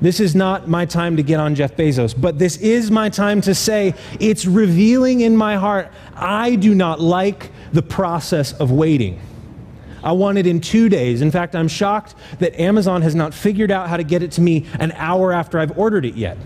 This 0.00 0.18
is 0.18 0.34
not 0.34 0.66
my 0.66 0.84
time 0.84 1.16
to 1.16 1.22
get 1.22 1.38
on 1.38 1.54
Jeff 1.54 1.76
Bezos, 1.76 2.20
but 2.20 2.36
this 2.36 2.56
is 2.56 2.90
my 2.90 3.08
time 3.08 3.40
to 3.42 3.54
say 3.54 3.94
it's 4.18 4.46
revealing 4.46 5.20
in 5.20 5.36
my 5.36 5.54
heart 5.56 5.92
I 6.16 6.56
do 6.56 6.74
not 6.74 7.00
like 7.00 7.52
the 7.72 7.82
process 7.82 8.52
of 8.54 8.72
waiting. 8.72 9.20
I 10.02 10.12
want 10.12 10.38
it 10.38 10.46
in 10.46 10.60
two 10.60 10.88
days. 10.88 11.22
In 11.22 11.30
fact, 11.30 11.54
I'm 11.54 11.68
shocked 11.68 12.14
that 12.38 12.58
Amazon 12.60 13.02
has 13.02 13.14
not 13.14 13.34
figured 13.34 13.70
out 13.70 13.88
how 13.88 13.96
to 13.96 14.04
get 14.04 14.22
it 14.22 14.32
to 14.32 14.40
me 14.40 14.66
an 14.78 14.92
hour 14.92 15.32
after 15.32 15.58
I've 15.58 15.78
ordered 15.78 16.04
it 16.04 16.14
yet. 16.14 16.36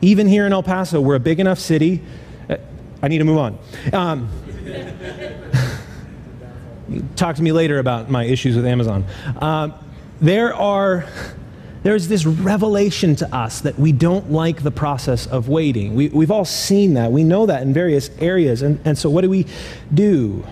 Even 0.00 0.26
here 0.26 0.46
in 0.46 0.52
El 0.52 0.62
Paso, 0.62 1.00
we're 1.00 1.16
a 1.16 1.20
big 1.20 1.40
enough 1.40 1.58
city. 1.58 2.02
Uh, 2.48 2.56
I 3.02 3.08
need 3.08 3.18
to 3.18 3.24
move 3.24 3.38
on. 3.38 3.58
Um, 3.92 4.28
talk 7.16 7.36
to 7.36 7.42
me 7.42 7.52
later 7.52 7.78
about 7.78 8.10
my 8.10 8.24
issues 8.24 8.56
with 8.56 8.66
Amazon. 8.66 9.04
Um, 9.40 9.74
there 10.20 10.54
are 10.54 11.06
there's 11.82 12.08
this 12.08 12.26
revelation 12.26 13.16
to 13.16 13.34
us 13.34 13.62
that 13.62 13.78
we 13.78 13.92
don't 13.92 14.30
like 14.30 14.62
the 14.62 14.70
process 14.70 15.26
of 15.26 15.48
waiting. 15.48 15.94
We, 15.94 16.08
have 16.08 16.30
all 16.30 16.44
seen 16.44 16.94
that. 16.94 17.10
We 17.10 17.24
know 17.24 17.46
that 17.46 17.62
in 17.62 17.72
various 17.72 18.10
areas. 18.18 18.60
And, 18.60 18.78
and 18.84 18.98
so, 18.98 19.08
what 19.08 19.22
do 19.22 19.30
we 19.30 19.46
do? 19.92 20.44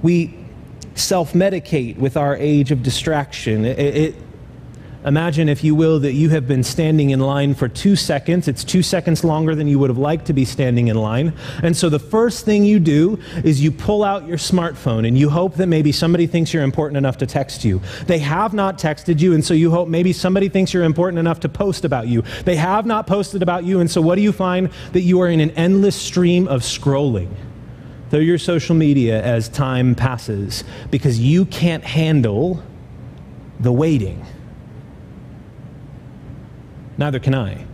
We 0.00 0.38
self 0.98 1.32
medicate 1.32 1.96
with 1.96 2.16
our 2.16 2.36
age 2.36 2.70
of 2.70 2.82
distraction. 2.82 3.64
It, 3.64 3.78
it, 3.78 4.14
imagine, 5.04 5.48
if 5.48 5.64
you 5.64 5.74
will, 5.74 6.00
that 6.00 6.12
you 6.12 6.30
have 6.30 6.46
been 6.46 6.62
standing 6.62 7.10
in 7.10 7.20
line 7.20 7.54
for 7.54 7.68
two 7.68 7.96
seconds. 7.96 8.48
It's 8.48 8.64
two 8.64 8.82
seconds 8.82 9.24
longer 9.24 9.54
than 9.54 9.66
you 9.66 9.78
would 9.78 9.90
have 9.90 9.98
liked 9.98 10.26
to 10.26 10.32
be 10.32 10.44
standing 10.44 10.88
in 10.88 10.96
line. 10.96 11.32
And 11.62 11.76
so 11.76 11.88
the 11.88 11.98
first 11.98 12.44
thing 12.44 12.64
you 12.64 12.78
do 12.78 13.18
is 13.44 13.62
you 13.62 13.70
pull 13.70 14.04
out 14.04 14.26
your 14.26 14.38
smartphone 14.38 15.06
and 15.06 15.18
you 15.18 15.28
hope 15.30 15.56
that 15.56 15.66
maybe 15.66 15.92
somebody 15.92 16.26
thinks 16.26 16.52
you're 16.52 16.62
important 16.62 16.98
enough 16.98 17.18
to 17.18 17.26
text 17.26 17.64
you. 17.64 17.80
They 18.06 18.18
have 18.18 18.54
not 18.54 18.78
texted 18.78 19.20
you, 19.20 19.34
and 19.34 19.44
so 19.44 19.54
you 19.54 19.70
hope 19.70 19.88
maybe 19.88 20.12
somebody 20.12 20.48
thinks 20.48 20.72
you're 20.72 20.84
important 20.84 21.18
enough 21.18 21.40
to 21.40 21.48
post 21.48 21.84
about 21.84 22.08
you. 22.08 22.22
They 22.44 22.56
have 22.56 22.86
not 22.86 23.06
posted 23.06 23.42
about 23.42 23.64
you, 23.64 23.80
and 23.80 23.90
so 23.90 24.00
what 24.00 24.16
do 24.16 24.22
you 24.22 24.32
find? 24.32 24.70
That 24.92 25.02
you 25.02 25.20
are 25.20 25.28
in 25.28 25.40
an 25.40 25.50
endless 25.52 25.96
stream 25.96 26.48
of 26.48 26.62
scrolling 26.62 27.28
throw 28.12 28.20
your 28.20 28.36
social 28.36 28.76
media 28.76 29.22
as 29.22 29.48
time 29.48 29.94
passes 29.94 30.64
because 30.90 31.18
you 31.18 31.46
can't 31.46 31.82
handle 31.82 32.62
the 33.58 33.72
waiting. 33.72 34.22
Neither 36.98 37.18
can 37.18 37.34
I. 37.34 37.64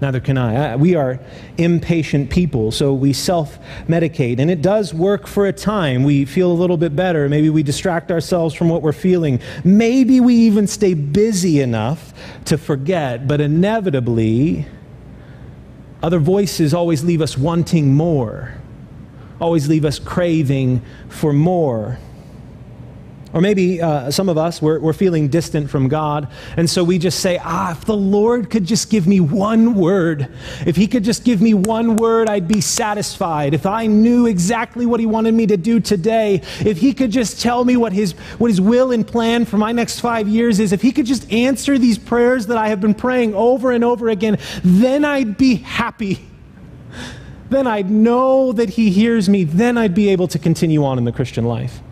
Neither 0.00 0.20
can 0.20 0.38
I. 0.38 0.76
We 0.76 0.94
are 0.94 1.18
impatient 1.58 2.30
people, 2.30 2.70
so 2.70 2.94
we 2.94 3.12
self 3.12 3.58
medicate. 3.88 4.38
And 4.38 4.48
it 4.48 4.62
does 4.62 4.94
work 4.94 5.26
for 5.26 5.46
a 5.48 5.52
time. 5.52 6.04
We 6.04 6.24
feel 6.24 6.52
a 6.52 6.54
little 6.54 6.76
bit 6.76 6.94
better. 6.94 7.28
Maybe 7.28 7.50
we 7.50 7.64
distract 7.64 8.12
ourselves 8.12 8.54
from 8.54 8.68
what 8.68 8.80
we're 8.80 8.92
feeling. 8.92 9.40
Maybe 9.64 10.20
we 10.20 10.36
even 10.36 10.68
stay 10.68 10.94
busy 10.94 11.60
enough 11.60 12.14
to 12.44 12.56
forget, 12.56 13.26
but 13.26 13.40
inevitably, 13.40 14.66
other 16.06 16.20
voices 16.20 16.72
always 16.72 17.02
leave 17.02 17.20
us 17.20 17.36
wanting 17.36 17.92
more, 17.92 18.54
always 19.40 19.68
leave 19.68 19.84
us 19.84 19.98
craving 19.98 20.80
for 21.08 21.32
more. 21.32 21.98
Or 23.36 23.42
maybe 23.42 23.82
uh, 23.82 24.10
some 24.10 24.30
of 24.30 24.38
us, 24.38 24.62
we're, 24.62 24.80
we're 24.80 24.94
feeling 24.94 25.28
distant 25.28 25.68
from 25.68 25.88
God. 25.88 26.26
And 26.56 26.70
so 26.70 26.82
we 26.82 26.96
just 26.96 27.20
say, 27.20 27.38
ah, 27.44 27.72
if 27.72 27.84
the 27.84 27.94
Lord 27.94 28.48
could 28.48 28.64
just 28.64 28.88
give 28.88 29.06
me 29.06 29.20
one 29.20 29.74
word, 29.74 30.34
if 30.64 30.74
He 30.74 30.86
could 30.86 31.04
just 31.04 31.22
give 31.22 31.42
me 31.42 31.52
one 31.52 31.96
word, 31.96 32.30
I'd 32.30 32.48
be 32.48 32.62
satisfied. 32.62 33.52
If 33.52 33.66
I 33.66 33.88
knew 33.88 34.24
exactly 34.24 34.86
what 34.86 35.00
He 35.00 35.06
wanted 35.06 35.34
me 35.34 35.46
to 35.48 35.58
do 35.58 35.80
today, 35.80 36.40
if 36.64 36.78
He 36.78 36.94
could 36.94 37.10
just 37.10 37.38
tell 37.42 37.62
me 37.62 37.76
what 37.76 37.92
His, 37.92 38.12
what 38.38 38.48
his 38.48 38.58
will 38.58 38.90
and 38.90 39.06
plan 39.06 39.44
for 39.44 39.58
my 39.58 39.70
next 39.70 40.00
five 40.00 40.26
years 40.26 40.58
is, 40.58 40.72
if 40.72 40.80
He 40.80 40.90
could 40.90 41.04
just 41.04 41.30
answer 41.30 41.76
these 41.76 41.98
prayers 41.98 42.46
that 42.46 42.56
I 42.56 42.68
have 42.68 42.80
been 42.80 42.94
praying 42.94 43.34
over 43.34 43.70
and 43.70 43.84
over 43.84 44.08
again, 44.08 44.38
then 44.64 45.04
I'd 45.04 45.36
be 45.36 45.56
happy. 45.56 46.26
Then 47.50 47.66
I'd 47.66 47.90
know 47.90 48.52
that 48.52 48.70
He 48.70 48.88
hears 48.88 49.28
me. 49.28 49.44
Then 49.44 49.76
I'd 49.76 49.94
be 49.94 50.08
able 50.08 50.28
to 50.28 50.38
continue 50.38 50.86
on 50.86 50.96
in 50.96 51.04
the 51.04 51.12
Christian 51.12 51.44
life. 51.44 51.82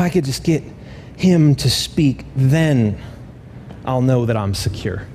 If 0.00 0.04
I 0.04 0.08
could 0.08 0.24
just 0.24 0.44
get 0.44 0.62
him 1.18 1.54
to 1.56 1.68
speak, 1.68 2.24
then 2.34 2.98
I'll 3.84 4.00
know 4.00 4.24
that 4.24 4.34
I'm 4.34 4.54
secure. 4.54 5.06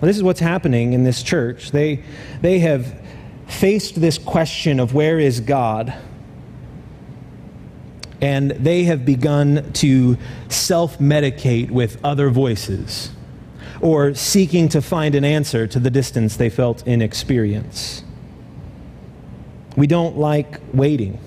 Well, 0.00 0.06
this 0.06 0.16
is 0.16 0.22
what's 0.22 0.40
happening 0.40 0.94
in 0.94 1.04
this 1.04 1.22
church. 1.22 1.72
They, 1.72 2.02
they 2.40 2.60
have 2.60 3.02
faced 3.48 4.00
this 4.00 4.16
question 4.16 4.80
of 4.80 4.94
where 4.94 5.20
is 5.20 5.40
God? 5.40 5.92
And 8.22 8.52
they 8.52 8.84
have 8.84 9.04
begun 9.04 9.70
to 9.74 10.16
self 10.48 10.98
medicate 10.98 11.70
with 11.70 12.02
other 12.02 12.30
voices 12.30 13.10
or 13.82 14.14
seeking 14.14 14.70
to 14.70 14.80
find 14.80 15.14
an 15.14 15.22
answer 15.26 15.66
to 15.66 15.78
the 15.78 15.90
distance 15.90 16.36
they 16.38 16.48
felt 16.48 16.86
in 16.86 17.02
experience. 17.02 18.04
We 19.76 19.86
don't 19.86 20.16
like 20.16 20.60
waiting. 20.72 21.20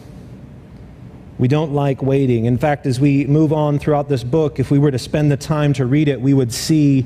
We 1.38 1.48
don't 1.48 1.74
like 1.74 2.02
waiting. 2.02 2.46
In 2.46 2.58
fact, 2.58 2.86
as 2.86 3.00
we 3.00 3.26
move 3.26 3.52
on 3.52 3.80
throughout 3.80 4.10
this 4.10 4.24
book, 4.24 4.60
if 4.60 4.70
we 4.70 4.78
were 4.78 4.92
to 4.92 5.00
spend 5.00 5.32
the 5.32 5.38
time 5.38 5.74
to 5.74 5.86
read 5.86 6.08
it, 6.08 6.22
we 6.22 6.34
would 6.34 6.54
see 6.54 7.06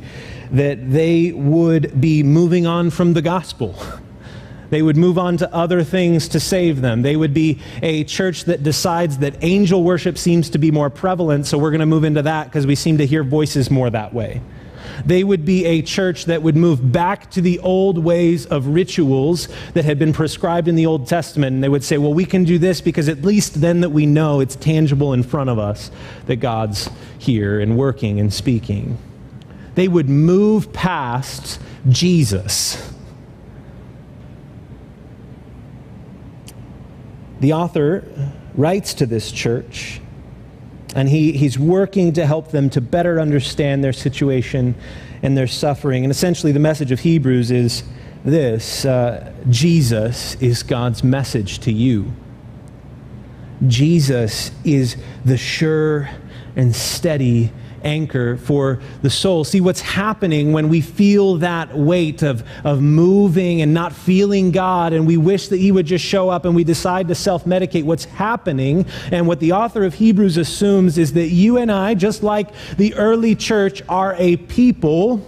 that 0.52 0.92
they 0.92 1.32
would 1.32 2.00
be 2.02 2.24
moving 2.24 2.66
on 2.68 2.90
from 2.90 3.14
the 3.14 3.22
gospel. 3.22 3.76
They 4.72 4.82
would 4.82 4.98
move 4.98 5.18
on 5.18 5.38
to 5.38 5.54
other 5.54 5.84
things 5.84 6.28
to 6.30 6.40
save 6.40 6.82
them. 6.82 7.04
They 7.04 7.16
would 7.16 7.34
be 7.34 7.60
a 7.82 8.04
church 8.04 8.46
that 8.46 8.64
decides 8.64 9.20
that 9.20 9.36
angel 9.42 9.84
worship 9.84 10.18
seems 10.18 10.50
to 10.50 10.58
be 10.58 10.72
more 10.72 10.90
prevalent, 10.90 11.46
so 11.46 11.58
we're 11.58 11.70
going 11.70 11.82
to 11.82 11.86
move 11.86 12.04
into 12.04 12.24
that 12.24 12.46
because 12.46 12.66
we 12.66 12.76
seem 12.76 12.98
to 12.98 13.06
hear 13.06 13.24
voices 13.24 13.70
more 13.70 13.90
that 13.92 14.14
way. 14.14 14.42
They 15.04 15.24
would 15.24 15.46
be 15.46 15.66
a 15.66 15.82
church 15.82 16.26
that 16.26 16.42
would 16.44 16.56
move 16.56 16.92
back 16.92 17.32
to 17.32 17.42
the 17.42 17.60
old 17.60 17.98
ways 17.98 18.46
of 18.46 18.68
rituals 18.68 19.48
that 19.74 19.86
had 19.86 19.98
been 19.98 20.14
prescribed 20.14 20.68
in 20.68 20.76
the 20.76 20.86
Old 20.86 21.08
Testament. 21.08 21.56
And 21.56 21.64
they 21.64 21.70
would 21.70 21.84
say, 21.84 21.98
well, 21.98 22.14
we 22.14 22.26
can 22.26 22.44
do 22.44 22.60
this 22.60 22.82
because 22.82 23.10
at 23.10 23.24
least 23.24 23.62
then 23.62 23.82
that 23.82 23.90
we 23.90 24.06
know 24.06 24.40
it's 24.40 24.56
tangible 24.56 25.14
in 25.14 25.24
front 25.24 25.50
of 25.50 25.60
us 25.60 25.92
that 26.28 26.38
God's 26.38 26.90
here 27.18 27.60
and 27.60 27.78
working 27.78 28.20
and 28.20 28.34
speaking. 28.34 28.98
They 29.76 29.88
would 29.88 30.08
move 30.08 30.72
past 30.72 31.60
Jesus. 31.90 32.92
The 37.42 37.54
author 37.54 38.04
writes 38.56 38.94
to 38.96 39.06
this 39.06 39.32
church 39.32 40.00
and 40.96 41.10
he, 41.10 41.34
he's 41.34 41.60
working 41.60 42.14
to 42.14 42.26
help 42.26 42.52
them 42.52 42.70
to 42.72 42.82
better 42.82 43.20
understand 43.20 43.84
their 43.84 43.94
situation 43.94 44.74
and 45.22 45.38
their 45.38 45.48
suffering. 45.48 46.06
And 46.06 46.12
essentially, 46.12 46.54
the 46.54 46.60
message 46.60 46.92
of 46.92 47.02
Hebrews 47.02 47.52
is 47.52 47.84
this 48.24 48.86
uh, 48.86 49.32
Jesus 49.50 50.36
is 50.36 50.64
God's 50.64 51.04
message 51.04 51.60
to 51.60 51.72
you. 51.72 52.14
Jesus 53.68 54.52
is 54.64 54.96
the 55.24 55.38
sure 55.38 56.10
and 56.56 56.76
steady 56.76 57.52
anchor 57.86 58.36
for 58.38 58.80
the 59.02 59.10
soul. 59.10 59.44
See 59.44 59.62
what's 59.62 59.82
happening 59.82 60.52
when 60.52 60.68
we 60.68 60.82
feel 60.82 61.38
that 61.38 61.78
weight 61.78 62.24
of, 62.24 62.44
of 62.64 62.82
moving 62.82 63.62
and 63.62 63.74
not 63.74 63.94
feeling 63.94 64.52
God, 64.52 64.92
and 64.92 65.08
we 65.08 65.16
wish 65.18 65.48
that 65.50 65.58
He 65.58 65.72
would 65.72 65.86
just 65.86 66.04
show 66.04 66.30
up 66.30 66.44
and 66.44 66.56
we 66.56 66.64
decide 66.64 67.08
to 67.08 67.16
self 67.16 67.46
medicate. 67.46 67.84
What's 67.84 68.06
happening, 68.06 68.86
and 69.12 69.28
what 69.28 69.40
the 69.40 69.54
author 69.54 69.84
of 69.84 69.94
Hebrews 69.94 70.38
assumes, 70.38 70.98
is 70.98 71.14
that 71.14 71.28
you 71.28 71.58
and 71.58 71.72
I, 71.72 71.94
just 71.94 72.24
like 72.24 72.50
the 72.78 72.94
early 72.96 73.36
church, 73.36 73.82
are 73.88 74.16
a 74.18 74.38
people 74.38 75.26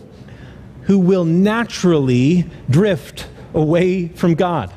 who 0.83 0.97
will 0.97 1.25
naturally 1.25 2.49
drift 2.69 3.27
away 3.53 4.07
from 4.07 4.35
God. 4.35 4.73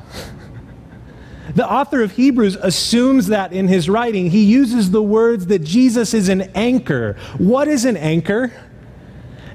The 1.55 1.69
author 1.69 2.01
of 2.01 2.13
Hebrews 2.13 2.55
assumes 2.55 3.27
that 3.27 3.51
in 3.51 3.67
his 3.67 3.89
writing. 3.89 4.29
He 4.29 4.43
uses 4.43 4.91
the 4.91 5.03
words 5.03 5.47
that 5.47 5.59
Jesus 5.59 6.13
is 6.13 6.29
an 6.29 6.41
anchor. 6.55 7.17
What 7.37 7.67
is 7.67 7.85
an 7.85 7.97
anchor? 7.97 8.51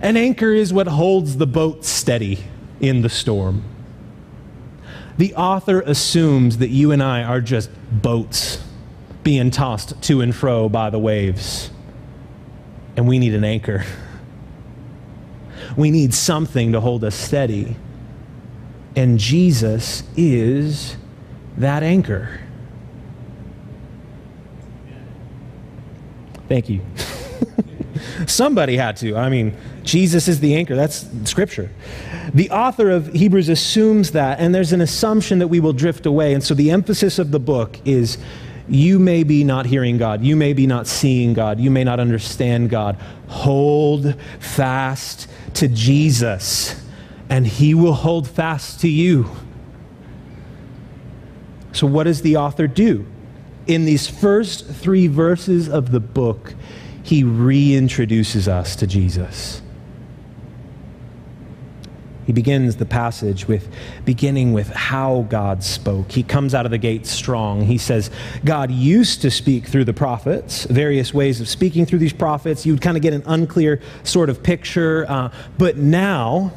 An 0.00 0.16
anchor 0.16 0.52
is 0.52 0.72
what 0.72 0.86
holds 0.86 1.36
the 1.38 1.46
boat 1.46 1.84
steady 1.84 2.38
in 2.80 3.02
the 3.02 3.08
storm. 3.08 3.64
The 5.16 5.34
author 5.34 5.80
assumes 5.80 6.58
that 6.58 6.68
you 6.68 6.92
and 6.92 7.02
I 7.02 7.22
are 7.22 7.40
just 7.40 7.70
boats 7.90 8.62
being 9.22 9.50
tossed 9.50 10.00
to 10.02 10.20
and 10.20 10.34
fro 10.34 10.68
by 10.68 10.90
the 10.90 10.98
waves, 10.98 11.70
and 12.96 13.08
we 13.08 13.18
need 13.18 13.34
an 13.34 13.44
anchor. 13.44 13.84
We 15.76 15.90
need 15.90 16.12
something 16.14 16.72
to 16.72 16.80
hold 16.80 17.02
us 17.02 17.14
steady. 17.14 17.76
And 18.94 19.18
Jesus 19.18 20.02
is 20.16 20.96
that 21.58 21.82
anchor. 21.82 22.40
Thank 26.48 26.68
you. 26.68 26.80
Somebody 28.26 28.76
had 28.76 28.96
to. 28.98 29.16
I 29.16 29.28
mean, 29.28 29.56
Jesus 29.82 30.28
is 30.28 30.40
the 30.40 30.54
anchor. 30.54 30.76
That's 30.76 31.06
scripture. 31.24 31.70
The 32.34 32.50
author 32.50 32.90
of 32.90 33.12
Hebrews 33.12 33.48
assumes 33.48 34.12
that, 34.12 34.38
and 34.38 34.54
there's 34.54 34.72
an 34.72 34.80
assumption 34.80 35.38
that 35.38 35.48
we 35.48 35.60
will 35.60 35.72
drift 35.72 36.06
away. 36.06 36.34
And 36.34 36.42
so 36.42 36.54
the 36.54 36.70
emphasis 36.70 37.18
of 37.18 37.30
the 37.30 37.40
book 37.40 37.78
is 37.84 38.18
you 38.68 38.98
may 38.98 39.22
be 39.22 39.44
not 39.44 39.66
hearing 39.66 39.96
God. 39.96 40.22
You 40.22 40.36
may 40.36 40.52
be 40.52 40.66
not 40.66 40.86
seeing 40.86 41.34
God. 41.34 41.60
You 41.60 41.70
may 41.70 41.84
not 41.84 42.00
understand 42.00 42.70
God. 42.70 42.96
Hold 43.28 44.14
fast 44.40 45.28
to 45.54 45.68
Jesus, 45.68 46.80
and 47.28 47.46
he 47.46 47.74
will 47.74 47.94
hold 47.94 48.28
fast 48.28 48.80
to 48.80 48.88
you. 48.88 49.30
So, 51.76 51.86
what 51.86 52.04
does 52.04 52.22
the 52.22 52.38
author 52.38 52.66
do? 52.66 53.06
In 53.66 53.84
these 53.84 54.08
first 54.08 54.66
three 54.66 55.08
verses 55.08 55.68
of 55.68 55.90
the 55.90 56.00
book, 56.00 56.54
he 57.02 57.22
reintroduces 57.22 58.48
us 58.48 58.76
to 58.76 58.86
Jesus. 58.86 59.60
He 62.24 62.32
begins 62.32 62.76
the 62.76 62.86
passage 62.86 63.46
with 63.46 63.68
beginning 64.06 64.54
with 64.54 64.70
how 64.70 65.26
God 65.28 65.62
spoke. 65.62 66.10
He 66.10 66.22
comes 66.22 66.54
out 66.54 66.64
of 66.64 66.70
the 66.70 66.78
gate 66.78 67.06
strong. 67.06 67.60
He 67.60 67.76
says, 67.76 68.10
God 68.42 68.70
used 68.70 69.20
to 69.20 69.30
speak 69.30 69.66
through 69.66 69.84
the 69.84 69.92
prophets, 69.92 70.64
various 70.64 71.12
ways 71.12 71.42
of 71.42 71.48
speaking 71.48 71.84
through 71.84 71.98
these 71.98 72.14
prophets. 72.14 72.64
You 72.64 72.72
would 72.72 72.82
kind 72.82 72.96
of 72.96 73.02
get 73.02 73.12
an 73.12 73.22
unclear 73.26 73.82
sort 74.02 74.30
of 74.30 74.42
picture. 74.42 75.04
Uh, 75.08 75.30
but 75.58 75.76
now, 75.76 76.52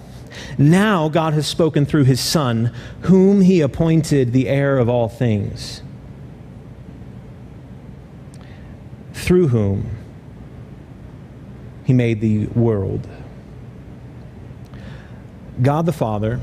now 0.58 1.10
God 1.10 1.34
has 1.34 1.48
spoken 1.48 1.86
through 1.86 2.06
his 2.06 2.20
Son, 2.20 2.74
whom 3.02 3.42
he 3.42 3.62
appointed 3.62 4.34
the 4.34 4.48
heir 4.48 4.78
of 4.78 4.90
all 4.90 5.10
things, 5.10 5.82
through 9.14 9.50
whom 9.50 9.90
he 11.86 11.94
made 11.94 12.22
the 12.22 12.48
world. 12.48 13.08
God 15.62 15.86
the 15.86 15.94
Father 15.94 16.40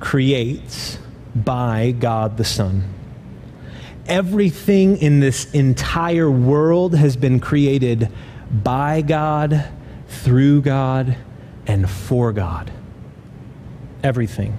creates 0.00 0.98
by 1.34 1.94
God 1.98 2.36
the 2.36 2.44
Son. 2.44 2.84
Everything 4.06 4.96
in 4.96 5.20
this 5.20 5.50
entire 5.52 6.30
world 6.30 6.94
has 6.94 7.16
been 7.16 7.40
created 7.40 8.10
by 8.50 9.02
God, 9.02 9.68
through 10.08 10.62
God, 10.62 11.16
and 11.66 11.88
for 11.88 12.32
God. 12.32 12.72
Everything. 14.02 14.56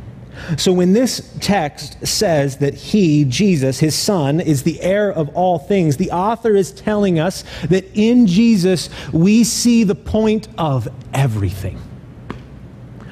So 0.58 0.71
when 0.71 0.93
this 0.93 1.38
text 1.41 2.06
says 2.08 2.58
that 2.58 2.73
he, 2.73 3.25
Jesus, 3.25 3.80
his 3.80 3.95
son, 3.95 4.39
is 4.39 4.63
the 4.63 4.80
heir 4.82 5.12
of 5.12 5.30
all 5.36 5.60
things, 5.60 5.97
the 5.97 6.12
author 6.12 6.56
is 6.56 6.71
telling 6.71 7.19
us 7.19 7.43
that 7.69 7.86
in 7.93 8.25
Jesus 8.25 8.89
we 9.12 9.43
see 9.43 9.84
the 9.84 9.95
point 9.95 10.47
of 10.58 10.88
everything. 11.13 11.80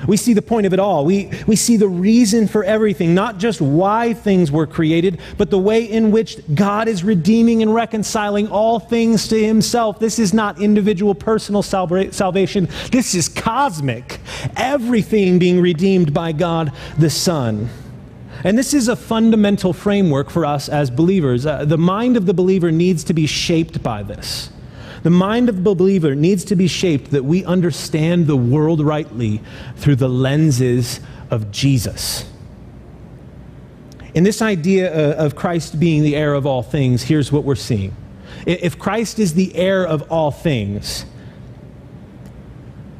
We 0.06 0.18
see 0.18 0.34
the 0.34 0.42
point 0.42 0.68
of 0.68 0.74
it 0.74 0.80
all. 0.80 1.06
We, 1.06 1.32
we 1.48 1.56
see 1.56 1.78
the 1.78 1.88
reason 1.88 2.48
for 2.48 2.64
everything, 2.64 3.16
not 3.16 3.38
just 3.38 3.62
why 3.62 4.14
things 4.14 4.52
were 4.52 4.68
created, 4.68 5.20
but 5.38 5.50
the 5.50 5.58
way 5.58 5.84
in 5.84 6.12
which 6.12 6.38
God 6.54 6.88
is 6.88 7.04
redeeming 7.04 7.62
and 7.62 7.74
reconciling 7.74 8.48
all 8.50 8.80
things 8.80 9.28
to 9.30 9.44
himself. 9.44 10.00
This 10.00 10.20
is 10.20 10.34
not 10.34 10.62
individual 10.62 11.16
personal 11.16 11.64
salva- 11.64 12.14
salvation, 12.14 12.68
this 12.92 13.16
is 13.16 13.28
cosmic. 13.28 14.20
Everything 14.56 15.40
being 15.40 15.62
redeemed 15.62 16.14
by 16.14 16.32
God 16.32 16.72
the 16.98 17.10
Son. 17.10 17.70
And 18.44 18.58
this 18.58 18.74
is 18.74 18.88
a 18.88 18.96
fundamental 18.96 19.74
framework 19.74 20.30
for 20.30 20.46
us 20.46 20.70
as 20.70 20.92
believers. 20.92 21.46
Uh, 21.46 21.66
the 21.66 21.78
mind 21.78 22.18
of 22.18 22.26
the 22.26 22.34
believer 22.34 22.72
needs 22.72 23.04
to 23.06 23.14
be 23.14 23.26
shaped 23.26 23.82
by 23.82 24.04
this. 24.04 24.52
The 25.08 25.12
mind 25.12 25.48
of 25.48 25.64
the 25.64 25.74
believer 25.74 26.16
needs 26.16 26.44
to 26.44 26.58
be 26.58 26.68
shaped 26.68 27.12
that 27.12 27.24
we 27.24 27.46
understand 27.46 28.28
the 28.28 28.36
world 28.36 28.82
rightly 28.82 29.42
through 29.78 29.96
the 29.96 30.10
lenses 30.10 31.00
of 31.32 31.50
Jesus. 31.50 32.30
In 34.14 34.26
this 34.26 34.42
idea 34.42 34.92
uh, 34.94 35.16
of 35.16 35.34
Christ 35.34 35.80
being 35.80 36.04
the 36.04 36.14
heir 36.14 36.34
of 36.34 36.46
all 36.46 36.62
things, 36.62 37.04
here's 37.04 37.32
what 37.32 37.46
we're 37.46 37.56
seeing. 37.56 37.96
If 38.46 38.78
Christ 38.78 39.18
is 39.18 39.34
the 39.34 39.56
heir 39.56 39.88
of 39.88 40.12
all 40.12 40.30
things, 40.30 41.06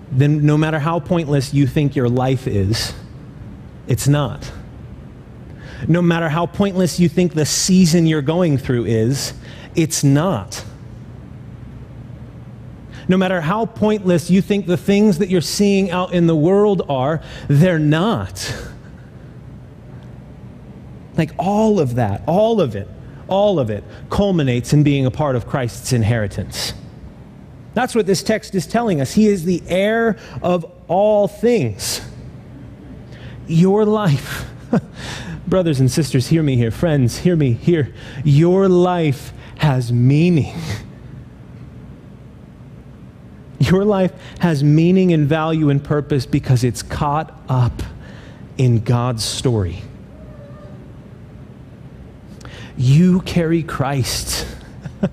then 0.10 0.46
no 0.46 0.58
matter 0.58 0.80
how 0.80 1.02
pointless 1.02 1.54
you 1.54 1.68
think 1.68 1.94
your 1.94 2.08
life 2.08 2.48
is, 2.48 2.94
it's 3.86 4.08
not. 4.08 4.50
No 5.90 6.02
matter 6.02 6.30
how 6.30 6.46
pointless 6.46 7.02
you 7.02 7.10
think 7.10 7.34
the 7.34 7.46
season 7.46 8.06
you're 8.06 8.22
going 8.22 8.58
through 8.58 8.86
is, 8.86 9.34
it's 9.76 10.06
not. 10.06 10.64
No 13.08 13.16
matter 13.18 13.40
how 13.40 13.66
pointless 13.66 14.30
you 14.30 14.42
think 14.42 14.66
the 14.66 14.78
things 14.78 15.20
that 15.20 15.30
you're 15.30 15.42
seeing 15.42 15.92
out 15.92 16.14
in 16.14 16.28
the 16.28 16.36
world 16.36 16.84
are, 16.90 17.22
they're 17.48 17.80
not. 17.80 18.54
Like 21.16 21.32
all 21.38 21.80
of 21.80 21.96
that, 21.96 22.22
all 22.28 22.60
of 22.60 22.76
it, 22.76 22.88
all 23.28 23.60
of 23.60 23.70
it 23.70 23.84
culminates 24.10 24.74
in 24.74 24.84
being 24.84 25.06
a 25.06 25.12
part 25.12 25.36
of 25.36 25.48
Christ's 25.48 25.94
inheritance. 25.94 26.74
That's 27.74 27.96
what 27.96 28.06
this 28.06 28.24
text 28.24 28.56
is 28.56 28.68
telling 28.68 29.02
us. 29.02 29.14
He 29.14 29.28
is 29.28 29.46
the 29.46 29.62
heir 29.68 30.18
of 30.42 30.66
all 30.88 31.28
things. 31.28 32.02
Your 33.48 33.86
life, 33.86 34.46
brothers 35.48 35.80
and 35.80 35.90
sisters, 35.90 36.28
hear 36.28 36.44
me 36.44 36.58
here. 36.58 36.72
Friends, 36.72 37.20
hear 37.20 37.36
me 37.36 37.54
here. 37.54 37.94
Your 38.24 38.68
life 38.68 39.32
has 39.58 39.94
meaning. 39.94 40.56
Your 43.60 43.86
life 43.86 44.14
has 44.40 44.64
meaning 44.64 45.14
and 45.14 45.28
value 45.28 45.70
and 45.70 45.84
purpose 45.84 46.26
because 46.26 46.64
it's 46.64 46.84
caught 46.84 47.40
up 47.50 47.82
in 48.58 48.82
God's 48.84 49.24
story. 49.24 49.82
You 52.78 53.22
carry 53.22 53.64
Christ. 53.64 54.48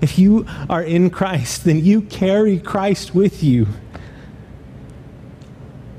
if 0.00 0.18
you 0.18 0.46
are 0.68 0.82
in 0.82 1.10
Christ, 1.10 1.64
then 1.64 1.84
you 1.84 2.02
carry 2.02 2.58
Christ 2.58 3.14
with 3.14 3.42
you. 3.42 3.66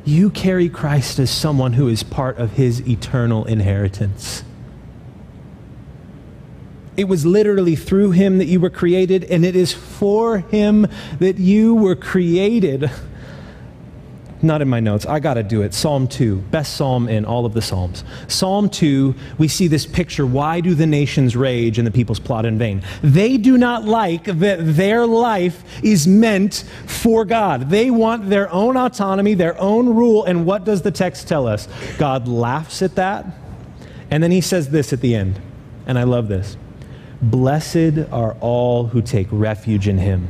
You 0.03 0.31
carry 0.31 0.67
Christ 0.67 1.19
as 1.19 1.29
someone 1.29 1.73
who 1.73 1.87
is 1.87 2.01
part 2.01 2.39
of 2.39 2.53
his 2.53 2.87
eternal 2.87 3.45
inheritance. 3.45 4.43
It 7.01 7.07
was 7.07 7.25
literally 7.25 7.75
through 7.75 8.11
him 8.11 8.37
that 8.37 8.45
you 8.45 8.59
were 8.59 8.69
created, 8.69 9.23
and 9.23 9.43
it 9.43 9.55
is 9.55 9.73
for 9.73 10.37
him 10.37 10.85
that 11.17 11.39
you 11.39 11.73
were 11.73 11.95
created. 11.95 12.91
Not 14.43 14.61
in 14.61 14.69
my 14.69 14.79
notes. 14.79 15.07
I 15.07 15.19
got 15.19 15.33
to 15.33 15.41
do 15.41 15.63
it. 15.63 15.73
Psalm 15.73 16.07
2, 16.07 16.35
best 16.51 16.75
psalm 16.75 17.09
in 17.09 17.25
all 17.25 17.47
of 17.47 17.55
the 17.55 17.61
Psalms. 17.63 18.03
Psalm 18.27 18.69
2, 18.69 19.15
we 19.39 19.47
see 19.47 19.67
this 19.67 19.87
picture. 19.87 20.27
Why 20.27 20.61
do 20.61 20.75
the 20.75 20.85
nations 20.85 21.35
rage 21.35 21.79
and 21.79 21.87
the 21.87 21.91
peoples 21.91 22.19
plot 22.19 22.45
in 22.45 22.59
vain? 22.59 22.83
They 23.01 23.37
do 23.37 23.57
not 23.57 23.83
like 23.85 24.25
that 24.25 24.59
their 24.61 25.07
life 25.07 25.63
is 25.83 26.07
meant 26.07 26.65
for 26.85 27.25
God. 27.25 27.71
They 27.71 27.89
want 27.89 28.29
their 28.29 28.47
own 28.51 28.77
autonomy, 28.77 29.33
their 29.33 29.59
own 29.59 29.89
rule. 29.89 30.23
And 30.25 30.45
what 30.45 30.65
does 30.65 30.83
the 30.83 30.91
text 30.91 31.27
tell 31.27 31.47
us? 31.47 31.67
God 31.97 32.27
laughs 32.27 32.83
at 32.83 32.93
that. 32.93 33.25
And 34.11 34.21
then 34.21 34.29
he 34.29 34.41
says 34.41 34.69
this 34.69 34.93
at 34.93 35.01
the 35.01 35.15
end. 35.15 35.41
And 35.87 35.97
I 35.97 36.03
love 36.03 36.27
this. 36.27 36.57
Blessed 37.21 38.09
are 38.11 38.35
all 38.39 38.87
who 38.87 39.01
take 39.01 39.27
refuge 39.31 39.87
in 39.87 39.99
him. 39.99 40.27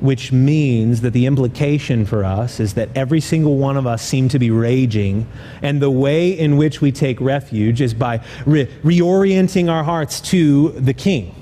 Which 0.00 0.32
means 0.32 1.02
that 1.02 1.12
the 1.12 1.26
implication 1.26 2.06
for 2.06 2.24
us 2.24 2.60
is 2.60 2.74
that 2.74 2.88
every 2.94 3.20
single 3.20 3.56
one 3.56 3.76
of 3.76 3.86
us 3.86 4.02
seem 4.02 4.28
to 4.30 4.38
be 4.38 4.50
raging, 4.50 5.26
and 5.62 5.80
the 5.80 5.90
way 5.90 6.30
in 6.30 6.56
which 6.56 6.80
we 6.80 6.92
take 6.92 7.20
refuge 7.20 7.80
is 7.80 7.94
by 7.94 8.20
re- 8.46 8.66
reorienting 8.82 9.70
our 9.70 9.84
hearts 9.84 10.20
to 10.22 10.70
the 10.70 10.94
King. 10.94 11.34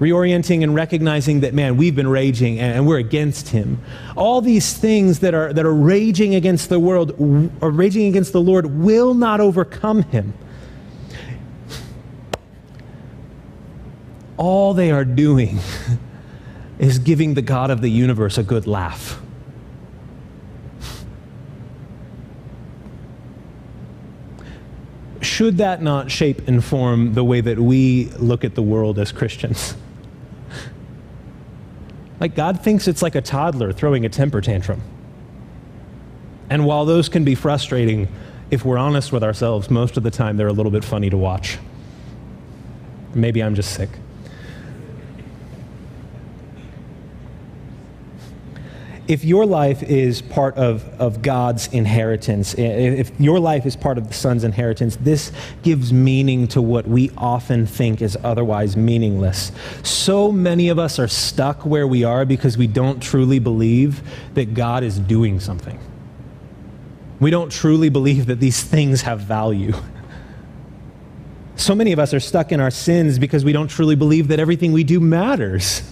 Reorienting 0.00 0.62
and 0.62 0.74
recognizing 0.74 1.40
that, 1.40 1.54
man, 1.54 1.76
we've 1.76 1.96
been 1.96 2.08
raging 2.08 2.58
and 2.58 2.86
we're 2.86 2.98
against 2.98 3.48
him. 3.48 3.80
All 4.14 4.40
these 4.40 4.74
things 4.74 5.20
that 5.20 5.34
are, 5.34 5.52
that 5.52 5.64
are 5.64 5.74
raging 5.74 6.34
against 6.34 6.68
the 6.68 6.78
world, 6.78 7.12
or 7.60 7.70
raging 7.70 8.06
against 8.06 8.32
the 8.32 8.40
Lord, 8.40 8.66
will 8.66 9.14
not 9.14 9.40
overcome 9.40 10.02
him 10.02 10.34
all 14.36 14.74
they 14.74 14.90
are 14.90 15.04
doing 15.04 15.58
is 16.78 16.98
giving 16.98 17.34
the 17.34 17.42
God 17.42 17.70
of 17.70 17.80
the 17.80 17.90
universe 17.90 18.38
a 18.38 18.42
good 18.42 18.66
laugh. 18.66 19.20
Should 25.20 25.58
that 25.58 25.82
not 25.82 26.10
shape 26.10 26.46
and 26.46 26.64
form 26.64 27.14
the 27.14 27.24
way 27.24 27.40
that 27.40 27.58
we 27.58 28.06
look 28.18 28.44
at 28.44 28.54
the 28.54 28.62
world 28.62 28.98
as 28.98 29.12
Christians? 29.12 29.76
Like, 32.18 32.34
God 32.34 32.64
thinks 32.64 32.88
it's 32.88 33.02
like 33.02 33.14
a 33.14 33.20
toddler 33.20 33.74
throwing 33.74 34.06
a 34.06 34.08
temper 34.08 34.40
tantrum. 34.40 34.80
And 36.48 36.64
while 36.64 36.86
those 36.86 37.10
can 37.10 37.24
be 37.24 37.34
frustrating, 37.34 38.08
if 38.50 38.64
we're 38.64 38.78
honest 38.78 39.12
with 39.12 39.22
ourselves, 39.22 39.70
most 39.70 39.98
of 39.98 40.02
the 40.02 40.10
time 40.10 40.38
they're 40.38 40.46
a 40.46 40.52
little 40.54 40.72
bit 40.72 40.82
funny 40.82 41.10
to 41.10 41.16
watch. 41.18 41.58
Maybe 43.14 43.42
I'm 43.42 43.54
just 43.54 43.74
sick. 43.74 43.90
If 49.08 49.24
your 49.24 49.46
life 49.46 49.82
is 49.84 50.20
part 50.20 50.56
of, 50.56 50.84
of 51.00 51.22
God's 51.22 51.68
inheritance, 51.68 52.54
if 52.54 53.12
your 53.20 53.38
life 53.38 53.64
is 53.64 53.76
part 53.76 53.98
of 53.98 54.08
the 54.08 54.14
Son's 54.14 54.42
inheritance, 54.42 54.96
this 54.96 55.32
gives 55.62 55.92
meaning 55.92 56.48
to 56.48 56.60
what 56.60 56.86
we 56.88 57.10
often 57.16 57.66
think 57.66 58.02
is 58.02 58.16
otherwise 58.24 58.76
meaningless. 58.76 59.52
So 59.82 60.32
many 60.32 60.68
of 60.68 60.78
us 60.78 60.98
are 60.98 61.08
stuck 61.08 61.64
where 61.64 61.86
we 61.86 62.04
are 62.04 62.24
because 62.24 62.58
we 62.58 62.66
don't 62.66 63.00
truly 63.00 63.38
believe 63.38 64.02
that 64.34 64.54
God 64.54 64.82
is 64.82 64.98
doing 64.98 65.38
something. 65.38 65.78
We 67.20 67.30
don't 67.30 67.50
truly 67.50 67.88
believe 67.88 68.26
that 68.26 68.40
these 68.40 68.62
things 68.62 69.02
have 69.02 69.20
value. 69.20 69.72
So 71.54 71.74
many 71.74 71.92
of 71.92 71.98
us 71.98 72.12
are 72.12 72.20
stuck 72.20 72.52
in 72.52 72.60
our 72.60 72.70
sins 72.70 73.18
because 73.18 73.44
we 73.44 73.52
don't 73.52 73.68
truly 73.68 73.94
believe 73.94 74.28
that 74.28 74.38
everything 74.38 74.72
we 74.72 74.84
do 74.84 75.00
matters. 75.00 75.82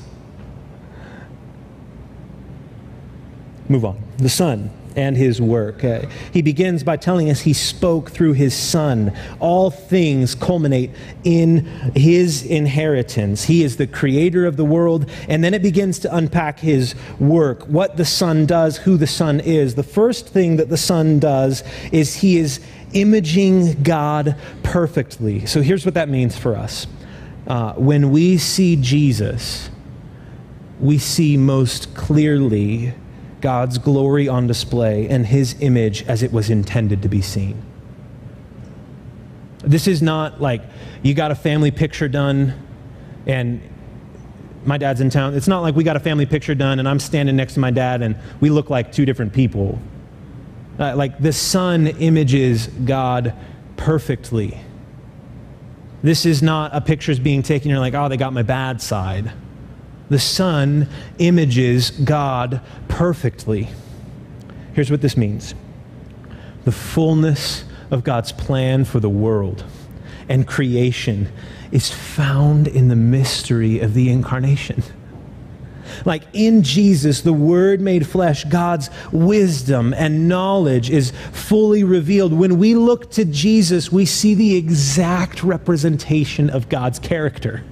Move 3.68 3.85
on. 3.85 4.03
The 4.18 4.29
Son 4.29 4.70
and 4.96 5.16
his 5.16 5.40
work. 5.40 5.83
Uh, 5.85 6.03
he 6.33 6.42
begins 6.42 6.85
by 6.85 6.96
telling 6.96 7.31
us 7.31 7.40
he 7.40 7.53
spoke 7.53 8.11
through 8.11 8.33
his 8.35 8.55
Son. 8.55 9.12
All 9.40 9.70
things 9.70 10.35
culminate 10.35 10.90
in 11.24 11.64
his 11.94 12.44
inheritance. 12.44 13.44
He 13.44 13.64
is 13.64 13.77
the 13.77 13.87
creator 13.87 14.46
of 14.46 14.57
the 14.57 14.64
world, 14.64 15.11
and 15.29 15.42
then 15.42 15.55
it 15.55 15.62
begins 15.62 15.98
to 16.00 16.14
unpack 16.14 16.61
his 16.61 16.94
work, 17.18 17.64
what 17.64 17.96
the 17.96 18.05
Son 18.05 18.46
does, 18.46 18.77
who 18.79 18.96
the 18.96 19.07
Son 19.07 19.40
is. 19.40 19.74
The 19.74 19.83
first 19.83 20.29
thing 20.29 20.57
that 20.57 20.68
the 20.68 20.77
Son 20.77 21.18
does 21.18 21.64
is 21.90 22.16
he 22.16 22.38
is 22.38 22.61
imaging 22.92 23.83
God 23.83 24.37
perfectly. 24.62 25.46
So 25.46 25.61
here's 25.61 25.85
what 25.85 25.94
that 25.94 26.09
means 26.09 26.38
for 26.38 26.55
us. 26.55 26.87
Uh, 27.46 27.72
when 27.74 28.11
we 28.11 28.38
see 28.38 28.77
Jesus, 28.77 29.68
we 30.81 30.98
see 30.98 31.37
most 31.37 31.94
clearly 31.94 32.94
God's 33.44 33.76
glory 33.76 34.26
on 34.26 34.46
display 34.46 35.07
and 35.07 35.26
his 35.26 35.54
image 35.61 36.02
as 36.04 36.22
it 36.22 36.33
was 36.33 36.48
intended 36.48 37.02
to 37.02 37.11
be 37.11 37.20
seen. 37.20 37.62
This 39.59 39.87
is 39.87 40.00
not 40.00 40.40
like 40.40 40.62
you 41.02 41.12
got 41.12 41.30
a 41.30 41.35
family 41.35 41.70
picture 41.70 42.09
done 42.09 42.54
and 43.26 43.61
my 44.64 44.78
dad's 44.78 45.02
in 45.02 45.11
town, 45.11 45.35
it's 45.35 45.46
not 45.46 45.61
like 45.61 45.76
we 45.76 45.85
got 45.85 45.94
a 45.94 46.00
family 46.00 46.24
picture 46.24 46.54
done 46.54 46.78
and 46.78 46.88
I'm 46.88 46.98
standing 46.98 47.37
next 47.37 47.52
to 47.54 47.61
my 47.61 47.70
dad 47.70 48.00
and 48.00 48.16
we 48.40 48.48
look 48.48 48.70
like 48.70 48.92
two 48.92 49.04
different 49.04 49.35
people. 49.35 49.78
Uh, 50.78 50.96
like 50.96 51.18
the 51.18 51.33
Son 51.33 51.87
images 51.87 52.68
God 52.68 53.35
perfectly. 53.76 54.59
This 56.02 56.24
is 56.24 56.42
not 56.42 56.74
a 56.74 56.80
picture's 56.80 57.18
being 57.18 57.42
taken, 57.42 57.68
you're 57.68 57.78
like, 57.78 57.92
oh, 57.92 58.09
they 58.09 58.16
got 58.16 58.33
my 58.33 58.42
bad 58.42 58.80
side. 58.80 59.30
The 60.10 60.18
Son 60.18 60.88
images 61.18 61.90
God 61.90 62.60
perfectly. 62.88 63.68
Here's 64.74 64.90
what 64.90 65.00
this 65.00 65.16
means 65.16 65.54
the 66.64 66.72
fullness 66.72 67.64
of 67.90 68.04
God's 68.04 68.32
plan 68.32 68.84
for 68.84 69.00
the 69.00 69.08
world 69.08 69.64
and 70.28 70.46
creation 70.46 71.28
is 71.70 71.90
found 71.90 72.66
in 72.66 72.88
the 72.88 72.96
mystery 72.96 73.80
of 73.80 73.94
the 73.94 74.10
incarnation. 74.10 74.82
Like 76.04 76.22
in 76.32 76.62
Jesus, 76.62 77.20
the 77.20 77.32
Word 77.32 77.80
made 77.80 78.06
flesh, 78.06 78.44
God's 78.44 78.88
wisdom 79.12 79.92
and 79.94 80.28
knowledge 80.28 80.90
is 80.90 81.12
fully 81.32 81.84
revealed. 81.84 82.32
When 82.32 82.58
we 82.58 82.74
look 82.74 83.10
to 83.12 83.24
Jesus, 83.24 83.92
we 83.92 84.06
see 84.06 84.34
the 84.34 84.56
exact 84.56 85.42
representation 85.42 86.48
of 86.48 86.68
God's 86.68 86.98
character 86.98 87.62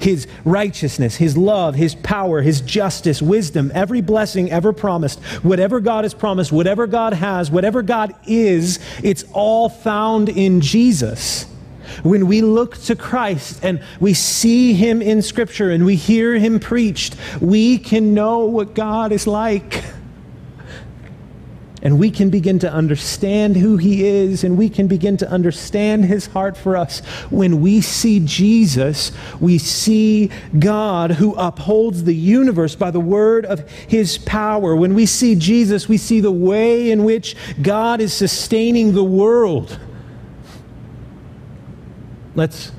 his 0.00 0.26
righteousness, 0.44 1.16
his 1.16 1.36
love, 1.36 1.74
his 1.74 1.94
power, 1.94 2.42
his 2.42 2.60
justice, 2.60 3.20
wisdom, 3.20 3.70
every 3.74 4.00
blessing 4.00 4.50
ever 4.50 4.72
promised, 4.72 5.20
whatever 5.42 5.80
God 5.80 6.04
has 6.04 6.14
promised, 6.14 6.52
whatever 6.52 6.86
God 6.86 7.12
has, 7.12 7.50
whatever 7.50 7.82
God 7.82 8.14
is, 8.26 8.78
it's 9.02 9.24
all 9.32 9.68
found 9.68 10.28
in 10.28 10.60
Jesus. 10.60 11.46
When 12.02 12.26
we 12.26 12.42
look 12.42 12.76
to 12.82 12.94
Christ 12.94 13.64
and 13.64 13.82
we 13.98 14.14
see 14.14 14.74
him 14.74 15.00
in 15.02 15.22
Scripture 15.22 15.70
and 15.70 15.84
we 15.84 15.96
hear 15.96 16.34
him 16.34 16.60
preached, 16.60 17.16
we 17.40 17.78
can 17.78 18.14
know 18.14 18.40
what 18.40 18.74
God 18.74 19.10
is 19.10 19.26
like. 19.26 19.82
And 21.80 21.98
we 21.98 22.10
can 22.10 22.28
begin 22.28 22.58
to 22.60 22.72
understand 22.72 23.56
who 23.56 23.76
He 23.76 24.04
is, 24.04 24.42
and 24.42 24.58
we 24.58 24.68
can 24.68 24.88
begin 24.88 25.16
to 25.18 25.30
understand 25.30 26.06
His 26.06 26.26
heart 26.26 26.56
for 26.56 26.76
us. 26.76 27.00
When 27.30 27.60
we 27.60 27.80
see 27.80 28.20
Jesus, 28.20 29.12
we 29.40 29.58
see 29.58 30.30
God 30.58 31.12
who 31.12 31.34
upholds 31.36 32.04
the 32.04 32.14
universe 32.14 32.74
by 32.74 32.90
the 32.90 33.00
word 33.00 33.46
of 33.46 33.68
His 33.70 34.18
power. 34.18 34.74
When 34.74 34.94
we 34.94 35.06
see 35.06 35.36
Jesus, 35.36 35.88
we 35.88 35.98
see 35.98 36.20
the 36.20 36.32
way 36.32 36.90
in 36.90 37.04
which 37.04 37.36
God 37.62 38.00
is 38.00 38.12
sustaining 38.12 38.94
the 38.94 39.04
world. 39.04 39.78
Let's 42.34 42.72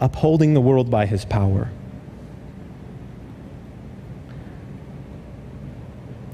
upholding 0.00 0.54
the 0.54 0.60
world 0.60 0.90
by 0.90 1.06
His 1.06 1.24
power. 1.24 1.70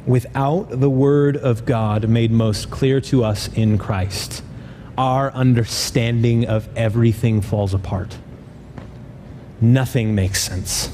Without 0.06 0.80
the 0.80 0.90
Word 0.90 1.36
of 1.36 1.64
God 1.64 2.08
made 2.08 2.30
most 2.30 2.70
clear 2.70 3.00
to 3.02 3.24
us 3.24 3.48
in 3.48 3.78
Christ, 3.78 4.42
our 4.98 5.30
understanding 5.32 6.46
of 6.46 6.68
everything 6.76 7.40
falls 7.40 7.74
apart. 7.74 8.16
Nothing 9.60 10.14
makes 10.14 10.42
sense. 10.42 10.90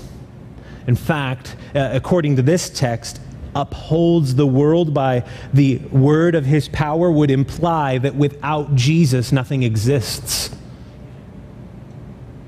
In 0.86 0.94
fact, 0.94 1.56
uh, 1.74 1.90
according 1.92 2.36
to 2.36 2.42
this 2.42 2.70
text, 2.70 3.20
upholds 3.54 4.34
the 4.34 4.46
world 4.46 4.94
by 4.94 5.24
the 5.52 5.78
word 5.90 6.34
of 6.34 6.44
his 6.44 6.68
power 6.68 7.10
would 7.10 7.30
imply 7.30 7.98
that 7.98 8.14
without 8.14 8.74
Jesus, 8.74 9.32
nothing 9.32 9.62
exists. 9.62 10.54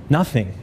Nothing. 0.08 0.54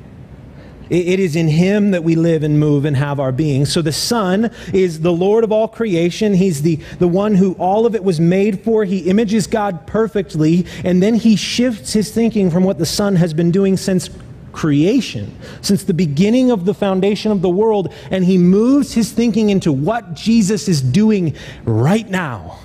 It 0.90 1.20
is 1.20 1.36
in 1.36 1.48
him 1.48 1.92
that 1.92 2.04
we 2.04 2.16
live 2.16 2.44
and 2.44 2.60
move 2.60 2.86
and 2.86 2.96
have 2.96 3.20
our 3.20 3.32
being. 3.32 3.66
So 3.66 3.82
the 3.82 3.92
Son 3.92 4.52
is 4.74 5.02
the 5.02 5.12
Lord 5.12 5.44
of 5.44 5.52
all 5.52 5.68
creation. 5.68 6.34
He's 6.34 6.62
the, 6.62 6.78
the 7.00 7.08
one 7.08 7.36
who 7.36 7.54
all 7.54 7.86
of 7.86 7.96
it 7.96 8.04
was 8.04 8.20
made 8.20 8.62
for. 8.64 8.86
He 8.86 9.00
images 9.10 9.48
God 9.48 9.86
perfectly. 9.86 10.66
And 10.84 11.04
then 11.04 11.16
he 11.16 11.36
shifts 11.36 11.94
his 11.94 12.12
thinking 12.12 12.50
from 12.50 12.64
what 12.64 12.78
the 12.78 12.86
Son 12.86 13.18
has 13.18 13.34
been 13.34 13.52
doing 13.52 13.76
since 13.76 14.10
creation, 14.54 15.38
since 15.62 15.84
the 15.84 15.94
beginning 15.94 16.52
of 16.52 16.66
the 16.66 16.74
foundation 16.74 17.32
of 17.32 17.42
the 17.42 17.50
world. 17.50 17.94
And 18.10 18.24
he 18.24 18.38
moves 18.38 18.94
his 18.94 19.12
thinking 19.12 19.50
into 19.50 19.72
what 19.72 20.14
Jesus 20.14 20.68
is 20.68 20.82
doing 20.82 21.36
right 21.66 22.10
now. 22.10 22.60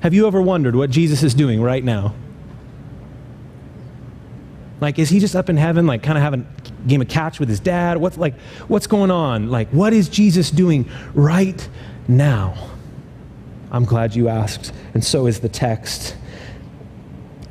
Have 0.00 0.14
you 0.14 0.26
ever 0.26 0.40
wondered 0.40 0.74
what 0.74 0.90
Jesus 0.90 1.22
is 1.22 1.34
doing 1.34 1.60
right 1.60 1.84
now? 1.84 2.14
Like, 4.80 4.98
is 4.98 5.10
he 5.10 5.20
just 5.20 5.36
up 5.36 5.50
in 5.50 5.58
heaven, 5.58 5.86
like 5.86 6.02
kind 6.02 6.16
of 6.16 6.24
having 6.24 6.46
game 6.86 7.00
of 7.00 7.08
catch 7.08 7.40
with 7.40 7.48
his 7.48 7.60
dad? 7.60 7.98
What's 7.98 8.18
like, 8.18 8.38
what's 8.68 8.86
going 8.86 9.10
on? 9.10 9.50
Like, 9.50 9.68
what 9.70 9.92
is 9.92 10.08
Jesus 10.08 10.50
doing 10.50 10.88
right 11.14 11.68
now? 12.08 12.70
I'm 13.70 13.84
glad 13.84 14.14
you 14.14 14.28
asked, 14.28 14.72
and 14.94 15.04
so 15.04 15.26
is 15.26 15.40
the 15.40 15.48
text. 15.48 16.16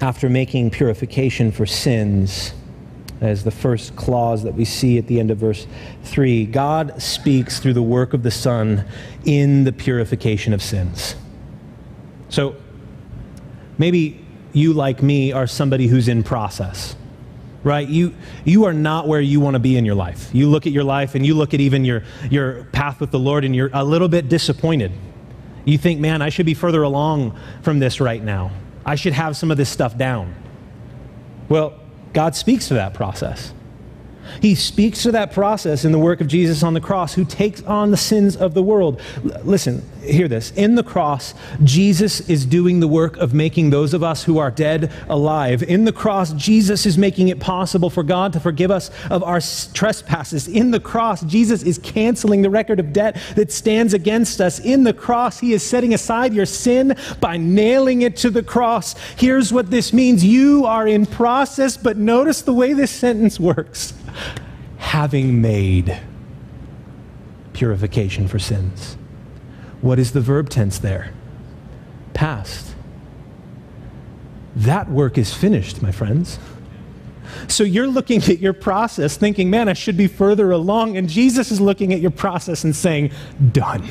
After 0.01 0.29
making 0.29 0.71
purification 0.71 1.51
for 1.51 1.65
sins, 1.65 2.53
as 3.21 3.43
the 3.43 3.51
first 3.51 3.95
clause 3.95 4.43
that 4.43 4.53
we 4.53 4.65
see 4.65 4.97
at 4.97 5.07
the 5.07 5.19
end 5.19 5.31
of 5.31 5.37
verse 5.37 5.67
3, 6.03 6.45
God 6.45 7.01
speaks 7.01 7.59
through 7.59 7.73
the 7.73 7.83
work 7.83 8.13
of 8.13 8.23
the 8.23 8.31
Son 8.31 8.85
in 9.25 9.65
the 9.65 9.73
purification 9.73 10.53
of 10.53 10.61
sins. 10.61 11.15
So 12.29 12.55
maybe 13.77 14.25
you, 14.53 14.73
like 14.73 15.03
me, 15.03 15.31
are 15.31 15.47
somebody 15.47 15.87
who's 15.87 16.07
in 16.07 16.23
process 16.23 16.95
right? 17.63 17.87
You 17.87 18.13
you 18.45 18.65
are 18.65 18.73
not 18.73 19.07
where 19.07 19.21
you 19.21 19.39
want 19.39 19.55
to 19.55 19.59
be 19.59 19.77
in 19.77 19.85
your 19.85 19.95
life. 19.95 20.29
You 20.33 20.47
look 20.49 20.67
at 20.67 20.73
your 20.73 20.83
life 20.83 21.15
and 21.15 21.25
you 21.25 21.33
look 21.33 21.53
at 21.53 21.59
even 21.59 21.85
your 21.85 22.03
your 22.29 22.65
path 22.65 22.99
with 22.99 23.11
the 23.11 23.19
lord 23.19 23.45
and 23.45 23.55
you're 23.55 23.69
a 23.73 23.83
little 23.83 24.07
bit 24.07 24.29
disappointed. 24.29 24.91
You 25.65 25.77
think 25.77 25.99
man 25.99 26.21
i 26.21 26.29
should 26.29 26.45
be 26.45 26.53
further 26.53 26.83
along 26.83 27.37
from 27.61 27.79
this 27.79 27.99
right 27.99 28.23
now. 28.23 28.51
I 28.85 28.95
should 28.95 29.13
have 29.13 29.35
some 29.37 29.51
of 29.51 29.57
this 29.57 29.69
stuff 29.69 29.97
down. 29.97 30.35
Well 31.47 31.73
god 32.13 32.35
speaks 32.35 32.67
to 32.69 32.73
that 32.75 32.93
process 32.93 33.53
he 34.41 34.55
speaks 34.55 35.03
to 35.03 35.11
that 35.11 35.31
process 35.31 35.85
in 35.85 35.91
the 35.91 35.99
work 35.99 36.21
of 36.21 36.27
Jesus 36.27 36.63
on 36.63 36.73
the 36.73 36.81
cross, 36.81 37.13
who 37.13 37.25
takes 37.25 37.61
on 37.63 37.91
the 37.91 37.97
sins 37.97 38.35
of 38.35 38.53
the 38.53 38.63
world. 38.63 39.01
L- 39.23 39.41
listen, 39.43 39.83
hear 40.03 40.27
this. 40.27 40.51
In 40.51 40.75
the 40.75 40.83
cross, 40.83 41.33
Jesus 41.63 42.27
is 42.29 42.45
doing 42.45 42.79
the 42.79 42.87
work 42.87 43.17
of 43.17 43.33
making 43.33 43.69
those 43.69 43.93
of 43.93 44.03
us 44.03 44.23
who 44.23 44.37
are 44.37 44.51
dead 44.51 44.91
alive. 45.09 45.63
In 45.63 45.85
the 45.85 45.91
cross, 45.91 46.33
Jesus 46.33 46.85
is 46.85 46.97
making 46.97 47.29
it 47.29 47.39
possible 47.39 47.89
for 47.89 48.03
God 48.03 48.33
to 48.33 48.39
forgive 48.39 48.71
us 48.71 48.91
of 49.09 49.23
our 49.23 49.39
trespasses. 49.73 50.47
In 50.47 50.71
the 50.71 50.79
cross, 50.79 51.21
Jesus 51.23 51.63
is 51.63 51.77
canceling 51.77 52.41
the 52.41 52.49
record 52.49 52.79
of 52.79 52.93
debt 52.93 53.17
that 53.35 53.51
stands 53.51 53.93
against 53.93 54.41
us. 54.41 54.59
In 54.59 54.83
the 54.83 54.93
cross, 54.93 55.39
He 55.39 55.53
is 55.53 55.63
setting 55.63 55.93
aside 55.93 56.33
your 56.33 56.45
sin 56.45 56.95
by 57.19 57.37
nailing 57.37 58.01
it 58.01 58.15
to 58.17 58.29
the 58.29 58.43
cross. 58.43 58.95
Here's 59.17 59.53
what 59.53 59.71
this 59.71 59.93
means 59.93 60.23
you 60.23 60.65
are 60.65 60.87
in 60.87 61.05
process, 61.05 61.77
but 61.77 61.97
notice 61.97 62.41
the 62.41 62.53
way 62.53 62.73
this 62.73 62.91
sentence 62.91 63.39
works 63.39 63.93
having 64.77 65.41
made 65.41 65.99
purification 67.53 68.27
for 68.27 68.39
sins. 68.39 68.97
What 69.81 69.99
is 69.99 70.11
the 70.11 70.21
verb 70.21 70.49
tense 70.49 70.79
there? 70.79 71.13
Past. 72.13 72.75
That 74.55 74.89
work 74.89 75.17
is 75.17 75.33
finished, 75.33 75.81
my 75.81 75.91
friends. 75.91 76.39
So 77.47 77.63
you're 77.63 77.87
looking 77.87 78.21
at 78.23 78.39
your 78.39 78.53
process 78.53 79.15
thinking, 79.15 79.49
man, 79.49 79.69
I 79.69 79.73
should 79.73 79.95
be 79.95 80.07
further 80.07 80.51
along. 80.51 80.97
And 80.97 81.07
Jesus 81.07 81.51
is 81.51 81.61
looking 81.61 81.93
at 81.93 81.99
your 81.99 82.11
process 82.11 82.63
and 82.63 82.75
saying, 82.75 83.11
done. 83.51 83.87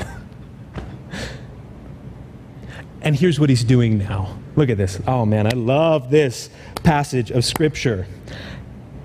And 3.01 3.15
here's 3.15 3.39
what 3.39 3.49
he's 3.49 3.65
doing 3.65 3.97
now. 3.99 4.37
Look 4.57 4.71
at 4.71 4.77
this. 4.77 5.01
Oh, 5.07 5.25
man, 5.25 5.47
I 5.47 5.55
love 5.55 6.11
this 6.11 6.51
passage 6.83 7.31
of 7.31 7.45
Scripture. 7.45 8.07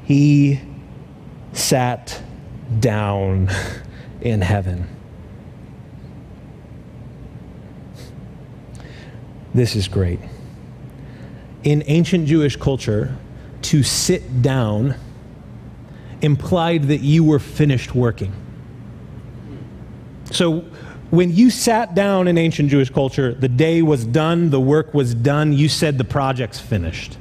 He 0.04 0.60
sat 1.54 2.22
down 2.80 3.50
in 4.22 4.42
heaven. 4.42 4.88
This 9.54 9.76
is 9.76 9.88
great. 9.88 10.20
In 11.64 11.84
ancient 11.88 12.28
Jewish 12.28 12.56
culture, 12.56 13.16
to 13.64 13.84
sit 13.84 14.42
down 14.42 14.96
implied 16.22 16.84
that 16.84 17.02
you 17.02 17.24
were 17.24 17.40
finished 17.40 17.96
working. 17.96 18.34
So 20.32 20.62
when 21.12 21.32
you 21.32 21.50
sat 21.50 21.96
down 21.96 22.28
in 22.28 22.38
ancient 22.38 22.70
Jewish 22.70 22.90
culture, 22.90 23.34
the 23.34 23.48
day 23.48 23.82
was 23.82 24.06
done, 24.06 24.50
the 24.50 24.60
work 24.60 24.94
was 24.94 25.14
done, 25.14 25.54
you 25.54 25.70
said 25.70 25.98
the 25.98 26.04
project's 26.04 26.60
finished. 26.60 27.18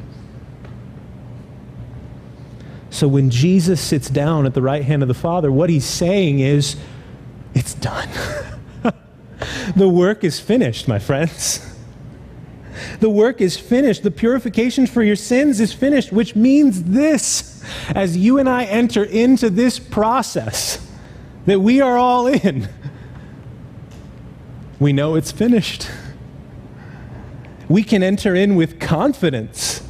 So 2.93 3.09
when 3.09 3.31
Jesus 3.31 3.81
sits 3.81 4.11
down 4.11 4.45
at 4.45 4.53
the 4.53 4.61
right 4.61 4.85
hand 4.85 5.01
of 5.01 5.09
the 5.09 5.15
Father, 5.15 5.51
what 5.51 5.71
he's 5.71 5.87
saying 5.87 6.41
is, 6.41 6.77
it's 7.55 7.73
done. 7.73 8.09
the 9.77 9.89
work 9.89 10.23
is 10.25 10.39
finished, 10.39 10.87
my 10.89 10.99
friends. 10.99 11.75
The 13.01 13.09
work 13.09 13.41
is 13.41 13.57
finished. 13.57 14.03
The 14.03 14.11
purification 14.11 14.87
for 14.87 15.03
your 15.03 15.17
sins 15.17 15.59
is 15.59 15.73
finished, 15.73 16.13
which 16.13 16.37
means 16.37 16.85
this 16.85 17.65
as 17.95 18.15
you 18.15 18.39
and 18.39 18.47
I 18.47 18.65
enter 18.65 19.05
into 19.05 19.49
this 19.49 19.79
process 19.79 20.87
that 21.47 21.61
we 21.61 21.81
are 21.81 21.97
all 21.97 22.27
in, 22.27 22.69
we 24.79 24.93
know 24.93 25.15
it's 25.15 25.33
finished. 25.33 25.89
We 27.71 27.85
can 27.85 28.03
enter 28.03 28.35
in 28.35 28.55
with 28.55 28.79
confidence. 28.79 29.82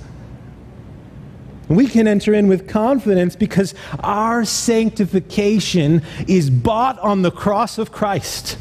We 1.75 1.87
can 1.87 2.07
enter 2.07 2.35
in 2.35 2.49
with 2.49 2.69
confidence 2.69 3.37
because 3.37 3.75
our 4.01 4.45
sanctification 4.45 6.03
is 6.29 6.51
bought 6.51 6.99
on 6.99 7.23
the 7.23 7.31
cross 7.31 7.79
of 7.79 7.93
Christ. 7.93 8.59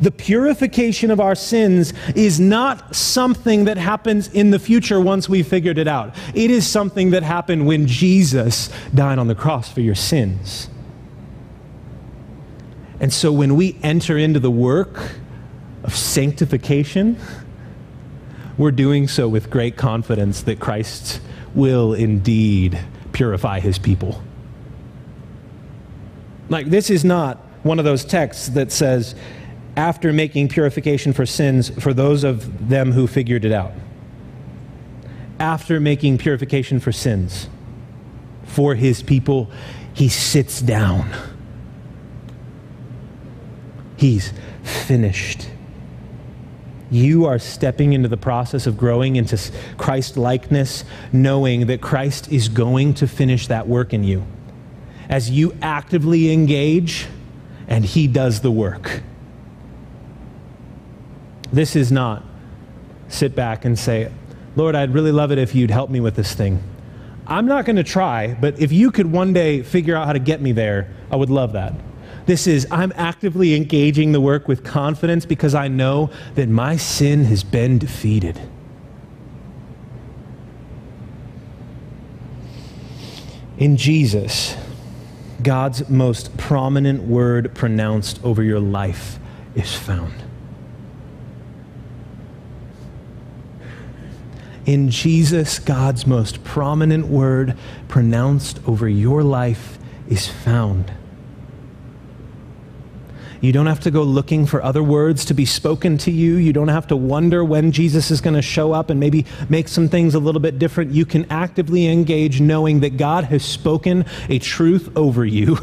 The 0.00 0.10
purification 0.10 1.10
of 1.10 1.20
our 1.20 1.34
sins 1.34 1.92
is 2.14 2.38
not 2.38 2.94
something 2.94 3.64
that 3.64 3.78
happens 3.78 4.28
in 4.28 4.50
the 4.50 4.58
future 4.58 5.00
once 5.00 5.28
we've 5.28 5.46
figured 5.46 5.78
it 5.78 5.88
out. 5.88 6.14
It 6.34 6.50
is 6.50 6.66
something 6.66 7.10
that 7.10 7.22
happened 7.22 7.66
when 7.66 7.86
Jesus 7.86 8.68
died 8.94 9.18
on 9.18 9.26
the 9.26 9.34
cross 9.34 9.72
for 9.72 9.80
your 9.80 9.94
sins. 9.94 10.68
And 13.00 13.12
so 13.12 13.32
when 13.32 13.56
we 13.56 13.78
enter 13.82 14.18
into 14.18 14.38
the 14.38 14.50
work 14.50 15.12
of 15.82 15.96
sanctification, 15.96 17.16
we're 18.58 18.70
doing 18.72 19.08
so 19.08 19.26
with 19.26 19.48
great 19.48 19.78
confidence 19.78 20.42
that 20.42 20.60
Christ 20.60 21.22
will 21.54 21.94
indeed 21.94 22.78
purify 23.12 23.60
his 23.60 23.78
people. 23.78 24.22
Like, 26.48 26.66
this 26.66 26.90
is 26.90 27.04
not 27.04 27.38
one 27.62 27.78
of 27.78 27.84
those 27.84 28.04
texts 28.04 28.48
that 28.50 28.72
says, 28.72 29.14
after 29.76 30.12
making 30.12 30.48
purification 30.48 31.12
for 31.12 31.24
sins 31.24 31.70
for 31.82 31.94
those 31.94 32.24
of 32.24 32.68
them 32.68 32.92
who 32.92 33.06
figured 33.06 33.44
it 33.44 33.52
out. 33.52 33.72
After 35.38 35.80
making 35.80 36.18
purification 36.18 36.80
for 36.80 36.92
sins 36.92 37.48
for 38.44 38.74
his 38.74 39.02
people, 39.02 39.50
he 39.94 40.08
sits 40.08 40.60
down. 40.60 41.08
He's 43.96 44.32
finished. 44.62 45.48
You 46.90 47.26
are 47.26 47.38
stepping 47.38 47.92
into 47.92 48.08
the 48.08 48.16
process 48.16 48.66
of 48.66 48.76
growing 48.76 49.16
into 49.16 49.38
Christ 49.78 50.16
likeness, 50.16 50.84
knowing 51.12 51.66
that 51.66 51.80
Christ 51.80 52.30
is 52.32 52.48
going 52.48 52.94
to 52.94 53.06
finish 53.06 53.46
that 53.46 53.68
work 53.68 53.92
in 53.92 54.02
you. 54.02 54.24
As 55.08 55.30
you 55.30 55.56
actively 55.62 56.32
engage, 56.32 57.06
and 57.68 57.84
He 57.84 58.08
does 58.08 58.40
the 58.40 58.50
work. 58.50 59.02
This 61.52 61.76
is 61.76 61.90
not 61.90 62.24
sit 63.08 63.34
back 63.34 63.64
and 63.64 63.78
say, 63.78 64.10
Lord, 64.56 64.74
I'd 64.74 64.92
really 64.92 65.12
love 65.12 65.30
it 65.32 65.38
if 65.38 65.54
you'd 65.54 65.70
help 65.70 65.90
me 65.90 66.00
with 66.00 66.16
this 66.16 66.34
thing. 66.34 66.62
I'm 67.26 67.46
not 67.46 67.64
going 67.64 67.76
to 67.76 67.84
try, 67.84 68.34
but 68.34 68.60
if 68.60 68.72
you 68.72 68.90
could 68.90 69.10
one 69.10 69.32
day 69.32 69.62
figure 69.62 69.94
out 69.94 70.06
how 70.06 70.12
to 70.12 70.18
get 70.18 70.40
me 70.40 70.50
there, 70.52 70.92
I 71.10 71.16
would 71.16 71.30
love 71.30 71.52
that. 71.52 71.72
This 72.26 72.46
is, 72.46 72.66
I'm 72.70 72.92
actively 72.96 73.54
engaging 73.54 74.12
the 74.12 74.20
work 74.20 74.46
with 74.46 74.64
confidence 74.64 75.26
because 75.26 75.54
I 75.54 75.68
know 75.68 76.10
that 76.34 76.48
my 76.48 76.76
sin 76.76 77.24
has 77.24 77.42
been 77.42 77.78
defeated. 77.78 78.40
In 83.58 83.76
Jesus, 83.76 84.56
God's 85.42 85.88
most 85.88 86.36
prominent 86.36 87.02
word 87.02 87.54
pronounced 87.54 88.22
over 88.24 88.42
your 88.42 88.60
life 88.60 89.18
is 89.54 89.74
found. 89.74 90.14
In 94.66 94.90
Jesus, 94.90 95.58
God's 95.58 96.06
most 96.06 96.44
prominent 96.44 97.08
word 97.08 97.56
pronounced 97.88 98.60
over 98.66 98.88
your 98.88 99.22
life 99.22 99.78
is 100.08 100.28
found. 100.28 100.92
You 103.40 103.52
don't 103.52 103.66
have 103.66 103.80
to 103.80 103.90
go 103.90 104.02
looking 104.02 104.44
for 104.44 104.62
other 104.62 104.82
words 104.82 105.24
to 105.26 105.34
be 105.34 105.46
spoken 105.46 105.96
to 105.98 106.10
you. 106.10 106.36
You 106.36 106.52
don't 106.52 106.68
have 106.68 106.86
to 106.88 106.96
wonder 106.96 107.42
when 107.42 107.72
Jesus 107.72 108.10
is 108.10 108.20
going 108.20 108.34
to 108.34 108.42
show 108.42 108.72
up 108.72 108.90
and 108.90 109.00
maybe 109.00 109.24
make 109.48 109.68
some 109.68 109.88
things 109.88 110.14
a 110.14 110.18
little 110.18 110.42
bit 110.42 110.58
different. 110.58 110.90
You 110.92 111.06
can 111.06 111.24
actively 111.30 111.86
engage 111.86 112.40
knowing 112.40 112.80
that 112.80 112.98
God 112.98 113.24
has 113.24 113.42
spoken 113.42 114.04
a 114.28 114.38
truth 114.38 114.94
over 114.94 115.24
you 115.24 115.56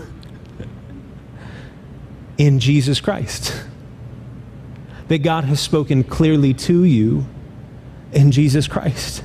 in 2.40 2.60
Jesus 2.60 3.00
Christ. 3.00 3.63
That 5.08 5.20
God 5.20 5.44
has 5.44 5.60
spoken 5.60 6.04
clearly 6.04 6.56
to 6.56 6.84
you 6.84 7.28
in 8.12 8.32
Jesus 8.32 8.68
Christ. 8.68 9.24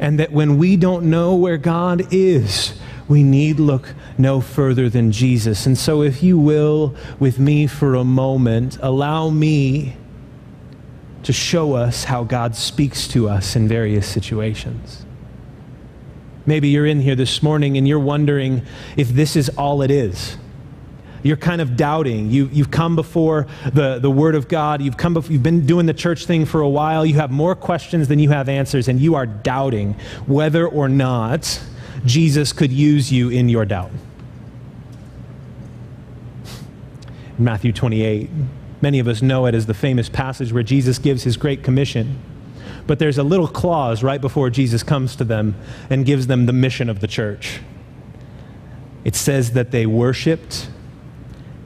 And 0.00 0.18
that 0.18 0.32
when 0.32 0.56
we 0.56 0.76
don't 0.76 1.10
know 1.10 1.34
where 1.34 1.58
God 1.58 2.12
is, 2.12 2.78
we 3.08 3.22
need 3.22 3.60
look 3.60 3.94
no 4.18 4.40
further 4.40 4.88
than 4.88 5.12
Jesus. 5.12 5.66
And 5.66 5.76
so, 5.76 6.02
if 6.02 6.22
you 6.22 6.38
will, 6.38 6.94
with 7.18 7.38
me 7.38 7.66
for 7.66 7.94
a 7.94 8.04
moment, 8.04 8.78
allow 8.80 9.30
me 9.30 9.96
to 11.24 11.32
show 11.32 11.74
us 11.74 12.04
how 12.04 12.22
God 12.22 12.54
speaks 12.54 13.08
to 13.08 13.28
us 13.28 13.56
in 13.56 13.66
various 13.66 14.06
situations. 14.06 15.04
Maybe 16.46 16.68
you're 16.68 16.86
in 16.86 17.00
here 17.00 17.14
this 17.14 17.42
morning 17.42 17.78
and 17.78 17.88
you're 17.88 17.98
wondering 17.98 18.62
if 18.96 19.08
this 19.08 19.34
is 19.34 19.48
all 19.50 19.80
it 19.80 19.90
is. 19.90 20.36
You're 21.22 21.38
kind 21.38 21.62
of 21.62 21.74
doubting. 21.74 22.30
You, 22.30 22.50
you've 22.52 22.70
come 22.70 22.96
before 22.96 23.46
the, 23.72 23.98
the 23.98 24.10
Word 24.10 24.34
of 24.34 24.46
God. 24.46 24.82
You've, 24.82 24.98
come 24.98 25.14
before, 25.14 25.32
you've 25.32 25.42
been 25.42 25.64
doing 25.64 25.86
the 25.86 25.94
church 25.94 26.26
thing 26.26 26.44
for 26.44 26.60
a 26.60 26.68
while. 26.68 27.06
You 27.06 27.14
have 27.14 27.30
more 27.30 27.54
questions 27.54 28.08
than 28.08 28.18
you 28.18 28.28
have 28.28 28.50
answers, 28.50 28.88
and 28.88 29.00
you 29.00 29.14
are 29.14 29.24
doubting 29.24 29.94
whether 30.26 30.68
or 30.68 30.90
not 30.90 31.62
Jesus 32.04 32.52
could 32.52 32.72
use 32.72 33.12
you 33.12 33.30
in 33.30 33.48
your 33.48 33.64
doubt. 33.64 33.90
Matthew 37.38 37.72
28, 37.72 38.30
many 38.80 38.98
of 38.98 39.08
us 39.08 39.22
know 39.22 39.46
it 39.46 39.54
as 39.54 39.66
the 39.66 39.74
famous 39.74 40.08
passage 40.08 40.52
where 40.52 40.62
Jesus 40.62 40.98
gives 40.98 41.24
his 41.24 41.36
great 41.36 41.64
commission. 41.64 42.18
But 42.86 42.98
there's 42.98 43.18
a 43.18 43.22
little 43.22 43.48
clause 43.48 44.02
right 44.02 44.20
before 44.20 44.50
Jesus 44.50 44.82
comes 44.82 45.16
to 45.16 45.24
them 45.24 45.56
and 45.90 46.04
gives 46.04 46.26
them 46.26 46.46
the 46.46 46.52
mission 46.52 46.88
of 46.90 47.00
the 47.00 47.06
church. 47.06 47.60
It 49.04 49.16
says 49.16 49.52
that 49.52 49.70
they 49.70 49.86
worshiped 49.86 50.68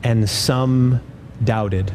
and 0.03 0.29
some 0.29 1.01
doubted. 1.43 1.93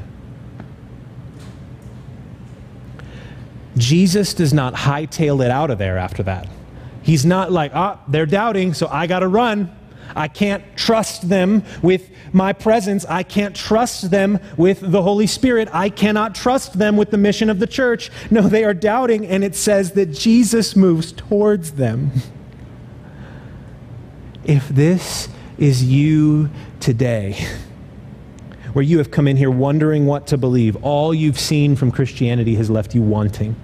Jesus 3.78 4.34
does 4.34 4.54
not 4.54 4.74
hightail 4.74 5.44
it 5.44 5.50
out 5.50 5.72
of 5.72 5.78
there 5.78 5.98
after 5.98 6.22
that. 6.24 6.48
He's 7.04 7.26
not 7.26 7.52
like, 7.52 7.72
ah, 7.76 8.00
they're 8.08 8.26
doubting, 8.26 8.74
so 8.74 8.88
I 8.88 9.08
got 9.08 9.20
to 9.20 9.28
run. 9.28 9.76
I 10.16 10.28
can't 10.28 10.64
trust 10.78 11.28
them 11.28 11.64
with 11.82 12.10
my 12.32 12.54
presence. 12.54 13.06
I 13.06 13.24
can't 13.24 13.56
trust 13.56 14.10
them 14.10 14.40
with 14.58 14.80
the 14.80 15.02
Holy 15.02 15.28
Spirit. 15.28 15.70
I 15.74 15.90
cannot 15.90 16.36
trust 16.36 16.78
them 16.78 16.98
with 16.98 17.12
the 17.12 17.18
mission 17.18 17.50
of 17.50 17.60
the 17.60 17.68
church. 17.68 18.12
No, 18.32 18.42
they 18.44 18.64
are 18.64 18.74
doubting, 18.74 19.26
and 19.26 19.44
it 19.44 19.56
says 19.56 19.92
that 19.94 20.08
Jesus 20.08 20.76
moves 20.76 21.12
towards 21.12 21.74
them. 21.74 22.12
If 24.46 24.68
this 24.68 25.30
is 25.58 25.86
you 25.86 26.50
today, 26.82 27.48
where 28.74 28.84
you 28.84 28.98
have 28.98 29.10
come 29.10 29.26
in 29.26 29.38
here 29.38 29.50
wondering 29.50 30.06
what 30.06 30.28
to 30.28 30.38
believe, 30.38 30.76
all 30.84 31.14
you've 31.14 31.40
seen 31.40 31.78
from 31.78 31.92
Christianity 31.92 32.56
has 32.56 32.70
left 32.70 32.94
you 32.94 33.02
wanting 33.02 33.56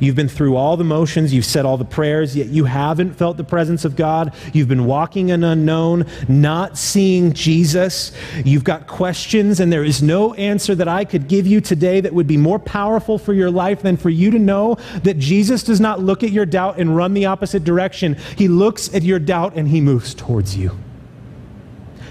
You've 0.00 0.16
been 0.16 0.28
through 0.28 0.56
all 0.56 0.76
the 0.76 0.84
motions, 0.84 1.32
you've 1.32 1.44
said 1.44 1.64
all 1.64 1.76
the 1.76 1.84
prayers, 1.84 2.36
yet 2.36 2.46
you 2.48 2.64
haven't 2.64 3.14
felt 3.14 3.36
the 3.36 3.44
presence 3.44 3.84
of 3.84 3.96
God. 3.96 4.34
You've 4.52 4.68
been 4.68 4.86
walking 4.86 5.30
an 5.30 5.44
unknown, 5.44 6.06
not 6.28 6.78
seeing 6.78 7.32
Jesus. 7.32 8.12
You've 8.44 8.64
got 8.64 8.86
questions, 8.86 9.60
and 9.60 9.72
there 9.72 9.84
is 9.84 10.02
no 10.02 10.34
answer 10.34 10.74
that 10.74 10.88
I 10.88 11.04
could 11.04 11.28
give 11.28 11.46
you 11.46 11.60
today 11.60 12.00
that 12.00 12.12
would 12.12 12.26
be 12.26 12.36
more 12.36 12.58
powerful 12.58 13.18
for 13.18 13.32
your 13.32 13.50
life 13.50 13.82
than 13.82 13.96
for 13.96 14.10
you 14.10 14.30
to 14.30 14.38
know 14.38 14.76
that 15.02 15.18
Jesus 15.18 15.62
does 15.62 15.80
not 15.80 16.00
look 16.00 16.22
at 16.22 16.30
your 16.30 16.46
doubt 16.46 16.78
and 16.78 16.96
run 16.96 17.14
the 17.14 17.26
opposite 17.26 17.64
direction. 17.64 18.16
He 18.36 18.48
looks 18.48 18.92
at 18.94 19.02
your 19.02 19.18
doubt 19.18 19.54
and 19.54 19.68
he 19.68 19.80
moves 19.80 20.14
towards 20.14 20.56
you. 20.56 20.78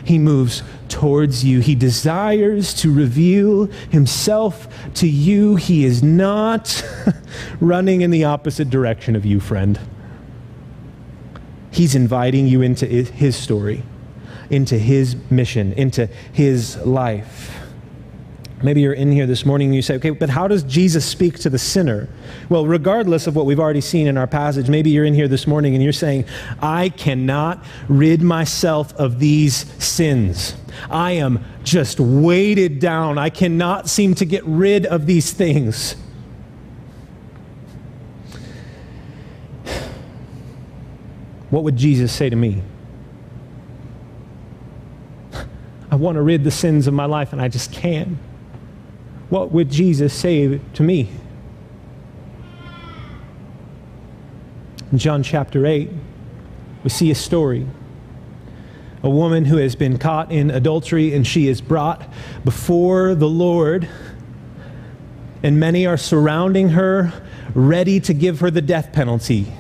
He 0.05 0.19
moves 0.19 0.63
towards 0.87 1.43
you. 1.43 1.59
He 1.59 1.75
desires 1.75 2.73
to 2.75 2.93
reveal 2.93 3.65
himself 3.89 4.67
to 4.95 5.07
you. 5.07 5.55
He 5.55 5.83
is 5.83 6.03
not 6.03 6.83
running 7.59 8.01
in 8.01 8.11
the 8.11 8.23
opposite 8.23 8.69
direction 8.69 9.15
of 9.15 9.25
you, 9.25 9.39
friend. 9.39 9.79
He's 11.71 11.95
inviting 11.95 12.47
you 12.47 12.61
into 12.61 12.85
his 12.85 13.35
story, 13.35 13.83
into 14.49 14.77
his 14.77 15.17
mission, 15.29 15.73
into 15.73 16.07
his 16.31 16.77
life. 16.77 17.64
Maybe 18.63 18.79
you're 18.79 18.93
in 18.93 19.11
here 19.11 19.25
this 19.25 19.45
morning 19.45 19.67
and 19.67 19.75
you 19.75 19.81
say, 19.81 19.95
okay, 19.95 20.11
but 20.11 20.29
how 20.29 20.47
does 20.47 20.63
Jesus 20.63 21.05
speak 21.05 21.37
to 21.39 21.49
the 21.49 21.59
sinner? 21.59 22.07
Well, 22.47 22.65
regardless 22.65 23.27
of 23.27 23.35
what 23.35 23.45
we've 23.45 23.59
already 23.59 23.81
seen 23.81 24.07
in 24.07 24.17
our 24.17 24.27
passage, 24.27 24.69
maybe 24.69 24.89
you're 24.89 25.03
in 25.03 25.13
here 25.13 25.27
this 25.27 25.45
morning 25.45 25.75
and 25.75 25.83
you're 25.83 25.91
saying, 25.91 26.25
I 26.61 26.89
cannot 26.89 27.63
rid 27.89 28.21
myself 28.21 28.93
of 28.93 29.19
these 29.19 29.65
sins. 29.83 30.55
I 30.89 31.11
am 31.13 31.43
just 31.63 31.99
weighted 31.99 32.79
down. 32.79 33.17
I 33.17 33.29
cannot 33.29 33.89
seem 33.89 34.15
to 34.15 34.25
get 34.25 34.43
rid 34.45 34.85
of 34.85 35.05
these 35.05 35.31
things. 35.31 35.97
What 41.49 41.63
would 41.63 41.75
Jesus 41.75 42.11
say 42.11 42.29
to 42.29 42.35
me? 42.35 42.61
I 45.91 45.95
want 45.95 46.15
to 46.15 46.21
rid 46.21 46.43
the 46.43 46.51
sins 46.51 46.87
of 46.87 46.93
my 46.93 47.05
life 47.05 47.33
and 47.33 47.41
I 47.41 47.49
just 47.49 47.71
can't. 47.71 48.17
What 49.29 49.51
would 49.51 49.69
Jesus 49.69 50.13
say 50.13 50.59
to 50.73 50.83
me? 50.83 51.09
In 54.91 54.99
John 54.99 55.23
chapter 55.23 55.65
8, 55.65 55.89
we 56.83 56.89
see 56.89 57.09
a 57.09 57.15
story. 57.15 57.65
A 59.03 59.09
woman 59.09 59.45
who 59.45 59.57
has 59.57 59.75
been 59.75 59.97
caught 59.97 60.31
in 60.31 60.51
adultery 60.51 61.13
and 61.13 61.25
she 61.25 61.47
is 61.47 61.59
brought 61.59 62.07
before 62.43 63.15
the 63.15 63.27
Lord, 63.27 63.89
and 65.43 65.59
many 65.59 65.85
are 65.85 65.97
surrounding 65.97 66.69
her, 66.69 67.11
ready 67.53 67.99
to 68.01 68.13
give 68.13 68.39
her 68.39 68.51
the 68.51 68.61
death 68.61 68.93
penalty 68.93 69.51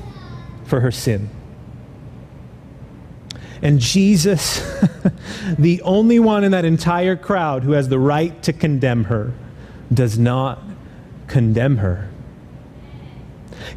for 0.65 0.79
her 0.79 0.91
sin. 0.91 1.29
And 3.61 3.79
Jesus, 3.79 4.59
the 5.57 5.81
only 5.81 6.19
one 6.19 6.43
in 6.43 6.51
that 6.51 6.65
entire 6.65 7.15
crowd 7.15 7.63
who 7.63 7.71
has 7.71 7.89
the 7.89 7.99
right 7.99 8.41
to 8.43 8.53
condemn 8.53 9.05
her, 9.05 9.33
does 9.93 10.17
not 10.17 10.61
condemn 11.27 11.77
her. 11.77 12.09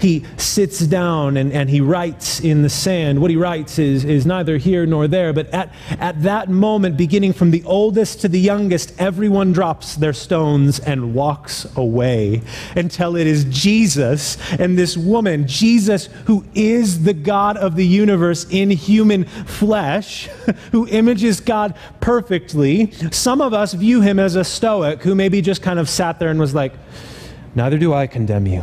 He 0.01 0.25
sits 0.37 0.81
down 0.81 1.37
and, 1.37 1.53
and 1.53 1.69
he 1.69 1.81
writes 1.81 2.41
in 2.41 2.63
the 2.63 2.69
sand. 2.69 3.21
What 3.21 3.31
he 3.31 3.37
writes 3.37 3.79
is, 3.79 4.05
is 4.05 4.27
neither 4.27 4.59
here 4.59 4.87
nor 4.87 5.09
there, 5.09 5.33
but 5.33 5.49
at, 5.49 5.73
at 5.99 6.23
that 6.23 6.49
moment, 6.49 6.97
beginning 6.97 7.33
from 7.33 7.51
the 7.51 7.63
oldest 7.65 8.21
to 8.23 8.29
the 8.29 8.41
youngest, 8.41 8.95
everyone 8.99 9.53
drops 9.53 9.97
their 9.97 10.13
stones 10.13 10.79
and 10.81 11.15
walks 11.15 11.67
away 11.77 12.43
until 12.77 13.17
it 13.17 13.27
is 13.27 13.45
Jesus 13.45 14.37
and 14.59 14.79
this 14.79 14.97
woman, 14.97 15.47
Jesus, 15.47 16.07
who 16.27 16.45
is 16.55 17.03
the 17.05 17.15
God 17.15 17.57
of 17.57 17.77
the 17.77 17.87
universe 17.87 18.47
in 18.51 18.71
human 18.71 19.25
flesh, 19.25 20.27
who 20.73 20.87
images 20.89 21.41
God 21.41 21.77
perfectly. 22.01 22.91
Some 23.11 23.41
of 23.41 23.53
us 23.53 23.75
view 23.75 24.01
him 24.01 24.19
as 24.19 24.37
a 24.37 24.45
stoic 24.45 25.03
who 25.03 25.15
maybe 25.15 25.41
just 25.41 25.63
kind 25.63 25.79
of 25.79 25.89
sat 25.89 26.19
there 26.19 26.29
and 26.29 26.41
was 26.41 26.55
like, 26.55 26.73
Neither 27.55 27.79
do 27.79 27.93
I 27.93 28.07
condemn 28.07 28.47
you. 28.47 28.63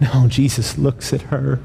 No, 0.00 0.26
Jesus 0.28 0.78
looks 0.78 1.12
at 1.12 1.22
her. 1.22 1.60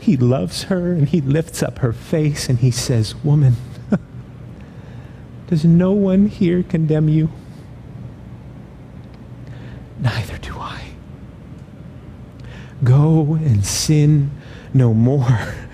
He 0.00 0.16
loves 0.16 0.64
her 0.64 0.92
and 0.92 1.08
he 1.08 1.20
lifts 1.20 1.62
up 1.62 1.78
her 1.78 1.92
face 1.92 2.48
and 2.48 2.58
he 2.60 2.70
says, 2.70 3.14
Woman, 3.16 3.56
does 5.46 5.64
no 5.64 5.92
one 5.92 6.26
here 6.28 6.62
condemn 6.62 7.08
you? 7.08 7.30
Neither 9.98 10.38
do 10.38 10.58
I. 10.58 10.82
Go 12.82 13.34
and 13.34 13.64
sin 13.64 14.30
no 14.72 14.94
more. 14.94 15.54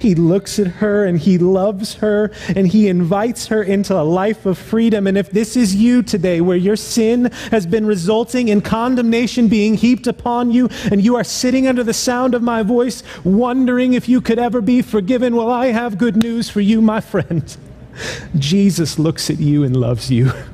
He 0.00 0.14
looks 0.14 0.58
at 0.58 0.66
her 0.66 1.04
and 1.04 1.18
he 1.18 1.38
loves 1.38 1.94
her 1.94 2.30
and 2.54 2.66
he 2.66 2.88
invites 2.88 3.46
her 3.48 3.62
into 3.62 3.94
a 3.94 4.02
life 4.02 4.46
of 4.46 4.58
freedom. 4.58 5.06
And 5.06 5.18
if 5.18 5.30
this 5.30 5.56
is 5.56 5.74
you 5.74 6.02
today, 6.02 6.40
where 6.40 6.56
your 6.56 6.76
sin 6.76 7.26
has 7.50 7.66
been 7.66 7.86
resulting 7.86 8.48
in 8.48 8.60
condemnation 8.60 9.48
being 9.48 9.74
heaped 9.74 10.06
upon 10.06 10.50
you, 10.50 10.68
and 10.90 11.02
you 11.02 11.16
are 11.16 11.24
sitting 11.24 11.66
under 11.66 11.82
the 11.82 11.94
sound 11.94 12.34
of 12.34 12.42
my 12.42 12.62
voice, 12.62 13.02
wondering 13.24 13.94
if 13.94 14.08
you 14.08 14.20
could 14.20 14.38
ever 14.38 14.60
be 14.60 14.82
forgiven, 14.82 15.36
well, 15.36 15.50
I 15.50 15.66
have 15.66 15.98
good 15.98 16.16
news 16.16 16.48
for 16.48 16.60
you, 16.60 16.80
my 16.80 17.00
friend. 17.00 17.56
Jesus 18.38 18.98
looks 18.98 19.30
at 19.30 19.38
you 19.38 19.64
and 19.64 19.76
loves 19.76 20.10
you. 20.10 20.32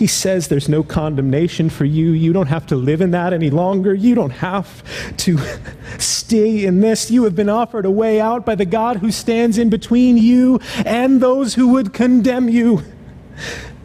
He 0.00 0.06
says 0.06 0.48
there's 0.48 0.70
no 0.70 0.82
condemnation 0.82 1.68
for 1.68 1.84
you. 1.84 2.12
You 2.12 2.32
don't 2.32 2.46
have 2.46 2.64
to 2.68 2.74
live 2.74 3.02
in 3.02 3.10
that 3.10 3.34
any 3.34 3.50
longer. 3.50 3.92
You 3.92 4.14
don't 4.14 4.30
have 4.30 4.82
to 5.18 5.38
stay 5.98 6.64
in 6.64 6.80
this. 6.80 7.10
You 7.10 7.24
have 7.24 7.36
been 7.36 7.50
offered 7.50 7.84
a 7.84 7.90
way 7.90 8.18
out 8.18 8.46
by 8.46 8.54
the 8.54 8.64
God 8.64 8.96
who 8.96 9.12
stands 9.12 9.58
in 9.58 9.68
between 9.68 10.16
you 10.16 10.58
and 10.86 11.20
those 11.20 11.52
who 11.54 11.68
would 11.68 11.92
condemn 11.92 12.48
you. 12.48 12.82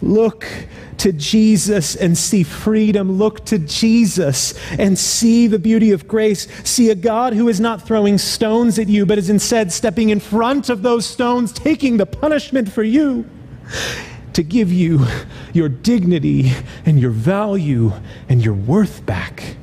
Look 0.02 0.48
to 1.00 1.12
Jesus 1.12 1.98
and 1.98 2.18
see 2.18 2.44
freedom. 2.44 3.18
Look 3.18 3.44
to 3.48 3.60
Jesus 3.60 4.54
and 4.80 4.98
see 4.98 5.48
the 5.48 5.60
beauty 5.60 5.92
of 5.92 6.08
grace. 6.08 6.48
See 6.64 6.92
a 6.92 6.96
God 6.96 7.34
who 7.34 7.50
is 7.50 7.60
not 7.60 7.82
throwing 7.82 8.18
stones 8.18 8.80
at 8.80 8.88
you, 8.88 9.06
but 9.06 9.18
is 9.18 9.30
instead 9.30 9.74
stepping 9.74 10.12
in 10.12 10.22
front 10.22 10.70
of 10.70 10.82
those 10.82 11.06
stones, 11.06 11.52
taking 11.52 11.98
the 11.98 12.06
punishment 12.06 12.72
for 12.72 12.84
you 12.84 13.30
to 14.36 14.44
give 14.44 14.70
you 14.72 15.06
your 15.54 15.70
dignity 15.70 16.52
and 16.86 17.00
your 17.00 17.12
value 17.12 17.94
and 18.28 18.44
your 18.44 18.54
worth 18.54 19.06
back. 19.06 19.56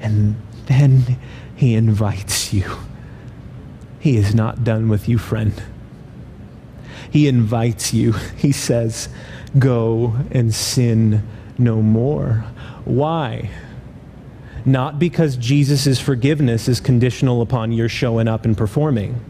And 0.00 0.40
then 0.64 1.18
he 1.54 1.74
invites 1.74 2.54
you. 2.54 2.78
He 4.00 4.16
is 4.16 4.34
not 4.34 4.64
done 4.64 4.88
with 4.88 5.10
you, 5.10 5.18
friend. 5.18 5.62
He 7.10 7.28
invites 7.28 7.92
you. 7.92 8.12
He 8.36 8.50
says, 8.50 9.10
Go 9.58 10.14
and 10.30 10.54
sin 10.54 11.22
no 11.58 11.82
more. 11.82 12.46
Why? 12.86 13.50
Not 14.64 14.98
because 14.98 15.36
Jesus' 15.36 16.00
forgiveness 16.00 16.66
is 16.66 16.80
conditional 16.80 17.42
upon 17.42 17.72
your 17.72 17.90
showing 17.90 18.26
up 18.26 18.46
and 18.46 18.56
performing 18.56 19.20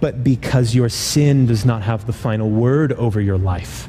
but 0.00 0.24
because 0.24 0.74
your 0.74 0.88
sin 0.88 1.46
does 1.46 1.64
not 1.64 1.82
have 1.82 2.06
the 2.06 2.12
final 2.12 2.50
word 2.50 2.92
over 2.94 3.20
your 3.20 3.38
life. 3.38 3.88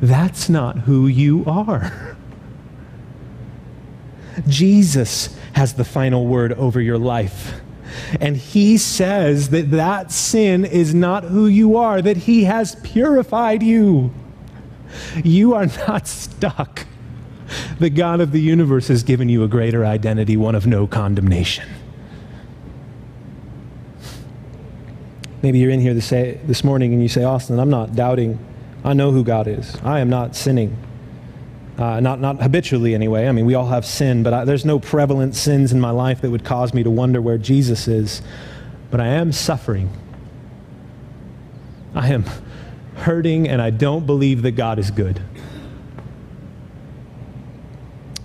That's 0.00 0.48
not 0.48 0.80
who 0.80 1.06
you 1.06 1.44
are. 1.46 2.12
Jesus 4.48 5.36
has 5.52 5.74
the 5.74 5.84
final 5.84 6.26
word 6.26 6.52
over 6.54 6.80
your 6.80 6.98
life. 6.98 7.60
And 8.20 8.36
he 8.36 8.78
says 8.78 9.50
that 9.50 9.70
that 9.70 10.10
sin 10.10 10.64
is 10.64 10.94
not 10.94 11.24
who 11.24 11.46
you 11.46 11.76
are, 11.76 12.02
that 12.02 12.16
he 12.16 12.44
has 12.44 12.74
purified 12.76 13.62
you. 13.62 14.12
You 15.22 15.54
are 15.54 15.66
not 15.88 16.08
stuck. 16.08 16.86
The 17.78 17.90
God 17.90 18.20
of 18.20 18.32
the 18.32 18.40
universe 18.40 18.88
has 18.88 19.02
given 19.02 19.28
you 19.28 19.44
a 19.44 19.48
greater 19.48 19.84
identity, 19.84 20.36
one 20.36 20.54
of 20.54 20.66
no 20.66 20.86
condemnation. 20.86 21.68
Maybe 25.42 25.58
you're 25.58 25.70
in 25.70 25.80
here 25.80 25.92
this, 25.94 26.10
this 26.10 26.62
morning 26.62 26.92
and 26.92 27.02
you 27.02 27.08
say, 27.08 27.24
Austin, 27.24 27.58
I'm 27.58 27.70
not 27.70 27.96
doubting. 27.96 28.38
I 28.84 28.92
know 28.94 29.10
who 29.10 29.24
God 29.24 29.48
is. 29.48 29.76
I 29.82 30.00
am 30.00 30.08
not 30.08 30.36
sinning. 30.36 30.76
Uh, 31.78 32.00
not, 32.00 32.20
not 32.20 32.40
habitually, 32.40 32.94
anyway. 32.94 33.26
I 33.26 33.32
mean, 33.32 33.46
we 33.46 33.54
all 33.54 33.66
have 33.66 33.84
sin, 33.84 34.22
but 34.22 34.32
I, 34.32 34.44
there's 34.44 34.64
no 34.64 34.78
prevalent 34.78 35.34
sins 35.34 35.72
in 35.72 35.80
my 35.80 35.90
life 35.90 36.20
that 36.20 36.30
would 36.30 36.44
cause 36.44 36.72
me 36.72 36.82
to 36.84 36.90
wonder 36.90 37.20
where 37.20 37.38
Jesus 37.38 37.88
is. 37.88 38.22
But 38.90 39.00
I 39.00 39.08
am 39.08 39.32
suffering. 39.32 39.90
I 41.94 42.08
am 42.08 42.24
hurting, 42.96 43.48
and 43.48 43.60
I 43.60 43.70
don't 43.70 44.06
believe 44.06 44.42
that 44.42 44.52
God 44.52 44.78
is 44.78 44.90
good. 44.90 45.20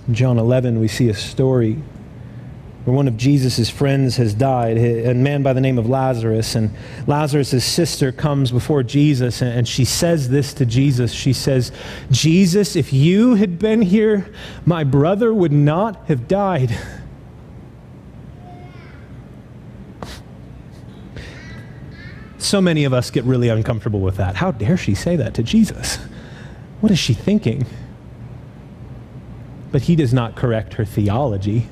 In 0.07 0.13
John 0.13 0.37
11, 0.37 0.79
we 0.79 0.87
see 0.87 1.09
a 1.09 1.13
story 1.13 1.81
where 2.87 2.95
one 2.95 3.09
of 3.09 3.17
Jesus' 3.17 3.69
friends 3.69 4.15
has 4.15 4.33
died, 4.33 4.77
a 4.77 5.13
man 5.13 5.43
by 5.43 5.51
the 5.51 5.59
name 5.59 5.77
of 5.77 5.89
Lazarus. 5.89 6.55
And 6.55 6.71
Lazarus' 7.05 7.65
sister 7.65 8.13
comes 8.13 8.49
before 8.49 8.81
Jesus 8.81 9.41
and 9.41 9.67
she 9.67 9.83
says 9.83 10.29
this 10.29 10.53
to 10.53 10.65
Jesus. 10.65 11.11
She 11.11 11.33
says, 11.33 11.73
Jesus, 12.11 12.77
if 12.77 12.93
you 12.93 13.35
had 13.35 13.59
been 13.59 13.81
here, 13.81 14.33
my 14.65 14.85
brother 14.85 15.33
would 15.33 15.51
not 15.51 16.07
have 16.07 16.29
died. 16.29 16.79
So 22.37 22.61
many 22.61 22.85
of 22.85 22.93
us 22.93 23.11
get 23.11 23.25
really 23.25 23.49
uncomfortable 23.49 23.99
with 23.99 24.15
that. 24.15 24.37
How 24.37 24.51
dare 24.51 24.77
she 24.77 24.95
say 24.95 25.17
that 25.17 25.33
to 25.33 25.43
Jesus? 25.43 25.97
What 26.79 26.93
is 26.93 26.99
she 26.99 27.13
thinking? 27.13 27.65
But 29.73 29.81
he 29.81 29.97
does 29.97 30.13
not 30.13 30.37
correct 30.37 30.75
her 30.75 30.85
theology. 30.85 31.67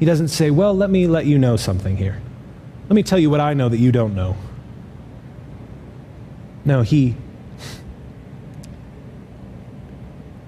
He 0.00 0.06
doesn't 0.06 0.28
say, 0.28 0.50
Well, 0.50 0.74
let 0.74 0.90
me 0.90 1.06
let 1.06 1.26
you 1.26 1.38
know 1.38 1.56
something 1.56 1.98
here. 1.98 2.20
Let 2.88 2.94
me 2.94 3.02
tell 3.02 3.18
you 3.18 3.30
what 3.30 3.38
I 3.38 3.54
know 3.54 3.68
that 3.68 3.78
you 3.78 3.92
don't 3.92 4.14
know. 4.14 4.34
No, 6.64 6.82
he 6.82 7.14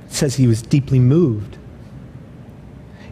says 0.08 0.36
he 0.36 0.46
was 0.46 0.62
deeply 0.62 0.98
moved. 0.98 1.58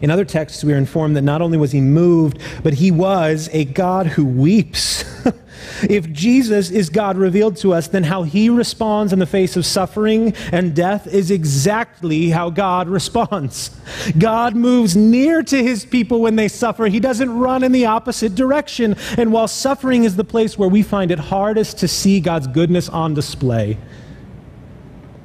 In 0.01 0.09
other 0.09 0.25
texts, 0.25 0.63
we 0.63 0.73
are 0.73 0.77
informed 0.77 1.15
that 1.15 1.21
not 1.21 1.41
only 1.41 1.57
was 1.57 1.71
he 1.71 1.81
moved, 1.81 2.39
but 2.63 2.73
he 2.73 2.91
was 2.91 3.49
a 3.53 3.65
God 3.65 4.07
who 4.07 4.25
weeps. 4.25 5.03
If 5.83 6.11
Jesus 6.11 6.69
is 6.69 6.89
God 6.89 7.17
revealed 7.17 7.57
to 7.57 7.73
us, 7.73 7.87
then 7.87 8.03
how 8.03 8.23
he 8.23 8.49
responds 8.49 9.13
in 9.13 9.19
the 9.19 9.25
face 9.25 9.55
of 9.55 9.65
suffering 9.65 10.33
and 10.51 10.75
death 10.75 11.07
is 11.07 11.31
exactly 11.31 12.29
how 12.29 12.49
God 12.49 12.87
responds. 12.87 13.71
God 14.17 14.55
moves 14.55 14.95
near 14.95 15.41
to 15.43 15.63
his 15.63 15.85
people 15.85 16.21
when 16.21 16.35
they 16.35 16.47
suffer. 16.47 16.85
He 16.85 16.99
doesn't 16.99 17.37
run 17.37 17.63
in 17.63 17.71
the 17.71 17.85
opposite 17.85 18.35
direction. 18.35 18.95
And 19.17 19.31
while 19.33 19.47
suffering 19.47 20.03
is 20.03 20.15
the 20.15 20.23
place 20.23 20.57
where 20.57 20.69
we 20.69 20.83
find 20.83 21.11
it 21.11 21.19
hardest 21.19 21.79
to 21.79 21.87
see 21.87 22.19
God's 22.19 22.47
goodness 22.47 22.89
on 22.89 23.13
display, 23.13 23.77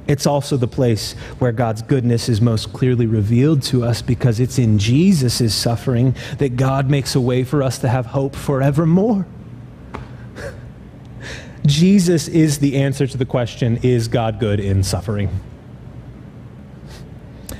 It's 0.07 0.25
also 0.25 0.55
the 0.55 0.67
place 0.67 1.13
where 1.39 1.51
God's 1.51 1.81
goodness 1.81 2.29
is 2.29 2.39
most 2.39 2.71
clearly 2.71 3.05
revealed 3.05 3.61
to 3.63 3.83
us 3.83 4.01
because 4.01 4.39
it's 4.39 4.57
in 4.57 4.79
Jesus' 4.79 5.53
suffering 5.53 6.15
that 6.37 6.55
God 6.55 6.89
makes 6.89 7.15
a 7.15 7.21
way 7.21 7.43
for 7.43 7.61
us 7.61 7.77
to 7.79 7.89
have 7.89 8.07
hope 8.07 8.35
forevermore. 8.35 9.27
Jesus 11.65 12.29
is 12.29 12.59
the 12.59 12.77
answer 12.77 13.05
to 13.05 13.17
the 13.17 13.25
question 13.25 13.77
Is 13.83 14.07
God 14.07 14.39
good 14.39 14.61
in 14.61 14.81
suffering? 14.81 15.29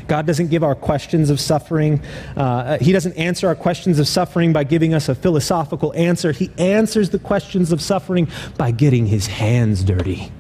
God 0.08 0.26
doesn't 0.26 0.48
give 0.48 0.64
our 0.64 0.76
questions 0.76 1.30
of 1.30 1.38
suffering, 1.38 2.02
uh, 2.38 2.78
He 2.78 2.94
doesn't 2.94 3.18
answer 3.18 3.50
our 3.50 3.56
questions 3.56 4.00
of 4.00 4.08
suffering 4.08 4.54
by 4.54 4.64
giving 4.64 4.94
us 4.94 5.10
a 5.10 5.16
philosophical 5.16 5.94
answer. 5.96 6.32
He 6.32 6.50
answers 6.58 7.10
the 7.10 7.20
questions 7.20 7.74
of 7.74 7.82
suffering 7.82 8.30
by 8.58 8.72
getting 8.72 9.08
His 9.08 9.28
hands 9.28 9.84
dirty 9.84 10.32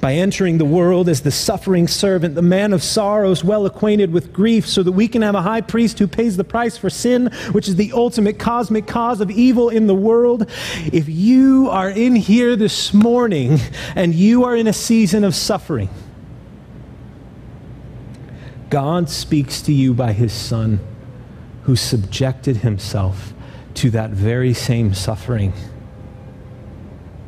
by 0.00 0.14
entering 0.14 0.58
the 0.58 0.64
world 0.64 1.08
as 1.08 1.20
the 1.20 1.30
suffering 1.30 1.86
servant, 1.86 2.34
the 2.34 2.42
man 2.42 2.72
of 2.72 2.82
sorrows, 2.82 3.44
well 3.44 3.66
acquainted 3.66 4.12
with 4.12 4.32
grief, 4.32 4.66
so 4.66 4.82
that 4.82 4.92
we 4.92 5.06
can 5.06 5.22
have 5.22 5.34
a 5.34 5.42
high 5.42 5.60
priest 5.60 5.98
who 5.98 6.06
pays 6.06 6.36
the 6.36 6.44
price 6.44 6.76
for 6.76 6.88
sin, 6.88 7.26
which 7.52 7.68
is 7.68 7.76
the 7.76 7.92
ultimate 7.92 8.38
cosmic 8.38 8.86
cause 8.86 9.20
of 9.20 9.30
evil 9.30 9.68
in 9.68 9.86
the 9.86 9.94
world. 9.94 10.50
If 10.92 11.08
you 11.08 11.68
are 11.70 11.90
in 11.90 12.16
here 12.16 12.56
this 12.56 12.94
morning 12.94 13.58
and 13.94 14.14
you 14.14 14.44
are 14.44 14.56
in 14.56 14.66
a 14.66 14.72
season 14.72 15.22
of 15.24 15.34
suffering, 15.34 15.90
God 18.70 19.10
speaks 19.10 19.60
to 19.62 19.72
you 19.72 19.92
by 19.92 20.12
his 20.12 20.32
Son, 20.32 20.80
who 21.64 21.76
subjected 21.76 22.58
himself 22.58 23.34
to 23.74 23.90
that 23.90 24.10
very 24.10 24.54
same 24.54 24.94
suffering 24.94 25.52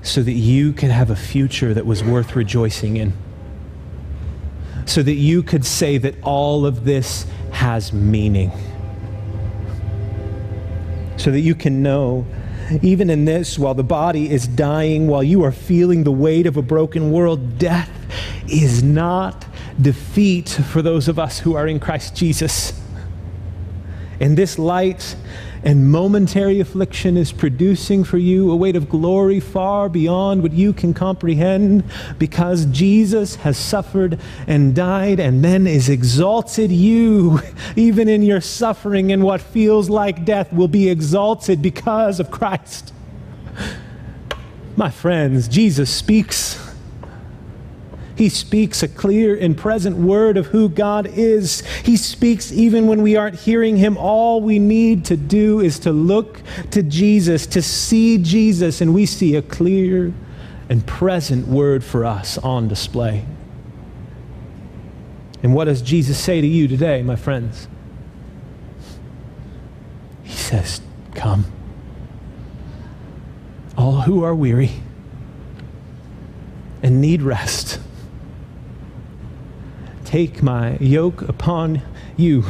so 0.03 0.23
that 0.23 0.33
you 0.33 0.73
could 0.73 0.91
have 0.91 1.11
a 1.11 1.17
future 1.17 1.73
that 1.75 1.87
was 1.87 2.03
worth 2.03 2.35
rejoicing 2.35 2.97
in. 2.97 3.13
So 4.85 5.03
that 5.03 5.15
you 5.15 5.43
could 5.43 5.65
say 5.65 5.97
that 5.99 6.17
all 6.23 6.67
of 6.67 6.85
this 6.85 7.27
has 7.53 7.93
meaning. 7.93 8.51
So 11.17 11.31
that 11.31 11.41
you 11.41 11.55
can 11.55 11.83
know, 11.83 12.27
even 12.83 13.11
in 13.11 13.25
this, 13.25 13.59
while 13.59 13.75
the 13.75 13.85
body 13.85 14.31
is 14.31 14.49
dying, 14.49 15.07
while 15.07 15.23
you 15.23 15.45
are 15.45 15.53
feeling 15.53 16.03
the 16.03 16.13
weight 16.13 16.47
of 16.47 16.57
a 16.57 16.63
broken 16.63 17.13
world, 17.13 17.59
death 17.59 17.91
is 18.49 18.83
not 18.83 19.47
defeat 19.81 20.49
for 20.49 20.83
those 20.83 21.07
of 21.07 21.19
us 21.19 21.39
who 21.39 21.55
are 21.55 21.69
in 21.69 21.79
Christ 21.79 22.17
Jesus. 22.17 22.82
In 24.23 24.37
this 24.37 24.57
light, 24.57 25.17
and 25.65 25.91
momentary 25.91 26.61
affliction 26.61 27.17
is 27.17 27.33
producing 27.33 28.05
for 28.05 28.19
you 28.19 28.53
a 28.53 28.57
weight 28.57 28.77
of 28.77 28.89
glory 28.89 29.41
far 29.41 29.89
beyond 29.89 30.45
what 30.45 30.53
you 30.53 30.73
can 30.73 30.95
comprehend 30.95 31.83
because 32.21 32.67
Jesus 32.67 33.35
has 33.35 33.59
suffered 33.59 34.21
and 34.47 34.77
died 34.77 35.19
and 35.19 35.45
then 35.45 35.67
is 35.67 35.89
exalted. 35.89 36.71
You, 36.71 37.41
even 37.77 38.09
in 38.09 38.23
your 38.23 38.41
suffering 38.41 39.11
and 39.11 39.25
what 39.25 39.41
feels 39.41 39.91
like 39.91 40.25
death, 40.25 40.53
will 40.53 40.69
be 40.69 40.89
exalted 40.89 41.61
because 41.61 42.21
of 42.21 42.31
Christ. 42.31 42.93
My 44.77 44.91
friends, 44.91 45.49
Jesus 45.49 45.93
speaks 45.93 46.62
he 48.23 48.29
speaks 48.29 48.85
a 48.85 48.89
clear 48.89 49.37
and 49.37 49.59
present 49.59 49.97
word 49.97 50.37
of 50.37 50.47
who 50.47 50.69
God 50.69 51.09
is. 51.09 51.67
He 51.79 51.97
speaks 51.97 52.53
even 52.53 52.87
when 52.87 53.03
we 53.03 53.17
aren't 53.17 53.35
hearing 53.35 53.77
Him. 53.77 53.97
All 53.97 54.41
we 54.41 54.61
need 54.61 55.07
to 55.07 55.17
do 55.17 55.59
is 55.59 55.81
to 55.81 55.91
look 55.91 56.41
to 56.71 56.85
Jesus, 56.85 57.49
to 57.49 57.61
see 57.61 58.19
Jesus, 58.19 58.81
and 58.81 58.95
we 58.95 59.07
see 59.07 59.35
a 59.35 59.43
clear 59.43 60.15
and 60.69 60.87
present 60.87 61.49
word 61.49 61.83
for 61.83 62.05
us 62.05 62.39
on 62.39 62.69
display. 62.69 63.25
And 65.43 65.53
what 65.53 65.65
does 65.65 65.83
Jesus 65.83 66.17
say 66.17 66.41
to 66.41 66.47
you 66.47 66.69
today, 66.69 67.03
my 67.03 67.17
friends? 67.17 67.67
He 70.23 70.37
says, 70.37 70.81
Come. 71.17 71.47
All 73.77 74.03
who 74.03 74.23
are 74.23 74.33
weary 74.33 74.71
and 76.85 77.01
need 77.01 77.21
rest 77.21 77.81
Take 80.13 80.43
my 80.43 80.77
yoke 80.77 81.23
upon 81.23 81.81
you 82.19 82.45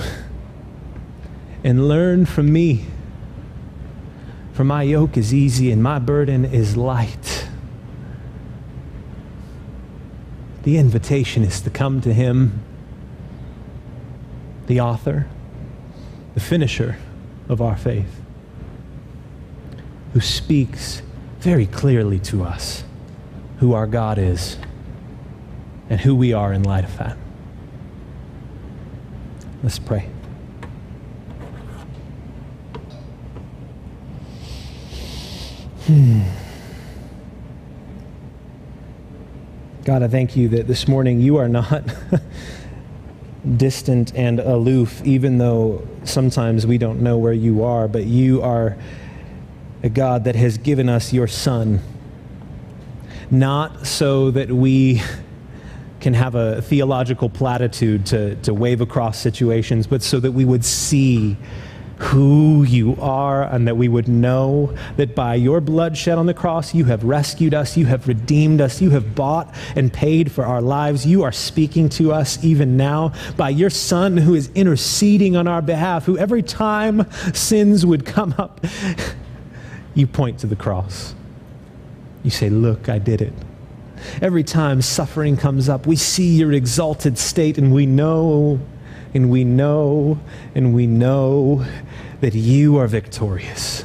and 1.63 1.87
learn 1.87 2.27
from 2.27 2.53
me. 2.53 2.87
For 4.53 4.65
my 4.65 4.83
yoke 4.83 5.17
is 5.17 5.33
easy 5.33 5.71
and 5.71 5.81
my 5.81 6.01
burden 6.01 6.45
is 6.45 6.77
light. 6.77 7.47
The 10.65 10.77
invitation 10.77 11.45
is 11.45 11.61
to 11.61 11.71
come 11.71 12.01
to 12.01 12.13
Him, 12.13 12.65
the 14.67 14.81
author, 14.81 15.29
the 16.35 16.41
finisher 16.41 16.99
of 17.49 17.63
our 17.63 17.77
faith, 17.77 18.21
who 20.15 20.21
speaks 20.21 21.01
very 21.39 21.67
clearly 21.67 22.19
to 22.19 22.43
us 22.43 22.83
who 23.61 23.73
our 23.73 23.87
God 23.87 24.19
is 24.19 24.57
and 25.89 26.01
who 26.01 26.17
we 26.17 26.33
are 26.33 26.53
in 26.53 26.65
light 26.65 26.83
of 26.83 26.99
that. 26.99 27.17
Let's 29.63 29.79
pray. 29.79 30.09
Hmm. 35.87 36.23
God, 39.85 40.03
I 40.03 40.09
thank 40.09 40.37
you 40.37 40.49
that 40.49 40.67
this 40.67 40.89
morning 40.89 41.21
you 41.21 41.37
are 41.37 41.49
not 41.49 41.85
distant 43.57 44.15
and 44.17 44.41
aloof, 44.41 45.01
even 45.05 45.39
though 45.39 45.87
sometimes 46.05 46.67
we 46.67 46.79
don't 46.79 47.01
know 47.01 47.19
where 47.19 47.33
you 47.33 47.63
are, 47.63 47.87
but 47.87 48.05
you 48.05 48.43
are 48.43 48.77
a 49.85 49.89
God 49.89 50.25
that 50.25 50.35
has 50.35 50.59
given 50.59 50.89
us 50.89 51.13
your 51.13 51.27
Son, 51.29 51.81
not 53.31 53.87
so 53.87 54.31
that 54.33 54.51
we 54.51 55.03
can 56.03 56.13
have 56.15 56.35
a 56.35 56.61
theological 56.63 57.31
platitude 57.31 58.05
to, 58.07 58.35
to 58.37 58.53
wave 58.53 58.81
across 58.81 59.19
situations, 59.19 59.87
but 59.87 60.03
so 60.03 60.21
that 60.21 60.33
we 60.33 60.45
would 60.45 60.65
see 60.65 61.37
who 61.99 62.65
you 62.65 62.97
are 63.01 63.45
and 63.45 63.69
that 63.69 63.77
we 63.77 63.87
would 63.87 64.09
know 64.09 64.75
that 64.97 65.15
by 65.15 65.37
your 65.37 65.61
blood 65.61 65.97
shed 65.97 66.19
on 66.19 66.27
the 66.27 66.35
cross, 66.35 66.75
you 66.75 66.85
have 66.85 67.05
rescued 67.05 67.55
us, 67.55 67.77
you 67.77 67.87
have 67.87 68.09
redeemed 68.09 68.61
us, 68.61 68.83
you 68.83 68.91
have 68.91 69.15
bought 69.15 69.55
and 69.77 69.93
paid 69.93 70.33
for 70.33 70.45
our 70.45 70.61
lives. 70.61 71.07
You 71.07 71.23
are 71.23 71.31
speaking 71.31 71.89
to 71.91 72.13
us 72.13 72.43
even 72.43 72.77
now 72.77 73.13
by 73.37 73.51
your 73.51 73.71
Son 73.71 74.17
who 74.17 74.35
is 74.35 74.51
interceding 74.57 75.37
on 75.37 75.47
our 75.47 75.63
behalf, 75.63 76.05
who 76.05 76.19
every 76.19 76.43
time 76.43 77.09
sins 77.33 77.87
would 77.87 78.05
come 78.05 78.35
up, 78.37 78.67
you 79.95 80.09
point 80.09 80.41
to 80.41 80.49
the 80.49 80.57
cross. 80.57 81.15
You 82.25 82.31
say, 82.31 82.51
Look, 82.51 82.89
I 82.89 82.99
did 82.99 83.23
it. 83.23 83.33
Every 84.21 84.45
time 84.45 84.83
suffering 84.83 85.37
comes 85.37 85.69
up, 85.69 85.87
we 85.87 85.97
see 85.97 86.37
your 86.37 86.53
exalted 86.53 87.19
state 87.19 87.59
and 87.59 87.73
we 87.73 87.87
know 87.87 88.61
and 89.15 89.31
we 89.31 89.45
know 89.45 90.21
and 90.55 90.75
we 90.75 90.87
know 90.87 91.65
that 92.21 92.35
you 92.35 92.77
are 92.77 92.87
victorious. 92.87 93.85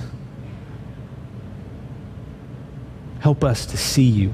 Help 3.19 3.43
us 3.43 3.65
to 3.65 3.77
see 3.77 4.03
you. 4.03 4.33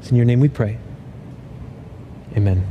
It's 0.00 0.10
in 0.10 0.16
your 0.16 0.26
name 0.26 0.40
we 0.40 0.48
pray. 0.48 0.78
Amen. 2.36 2.66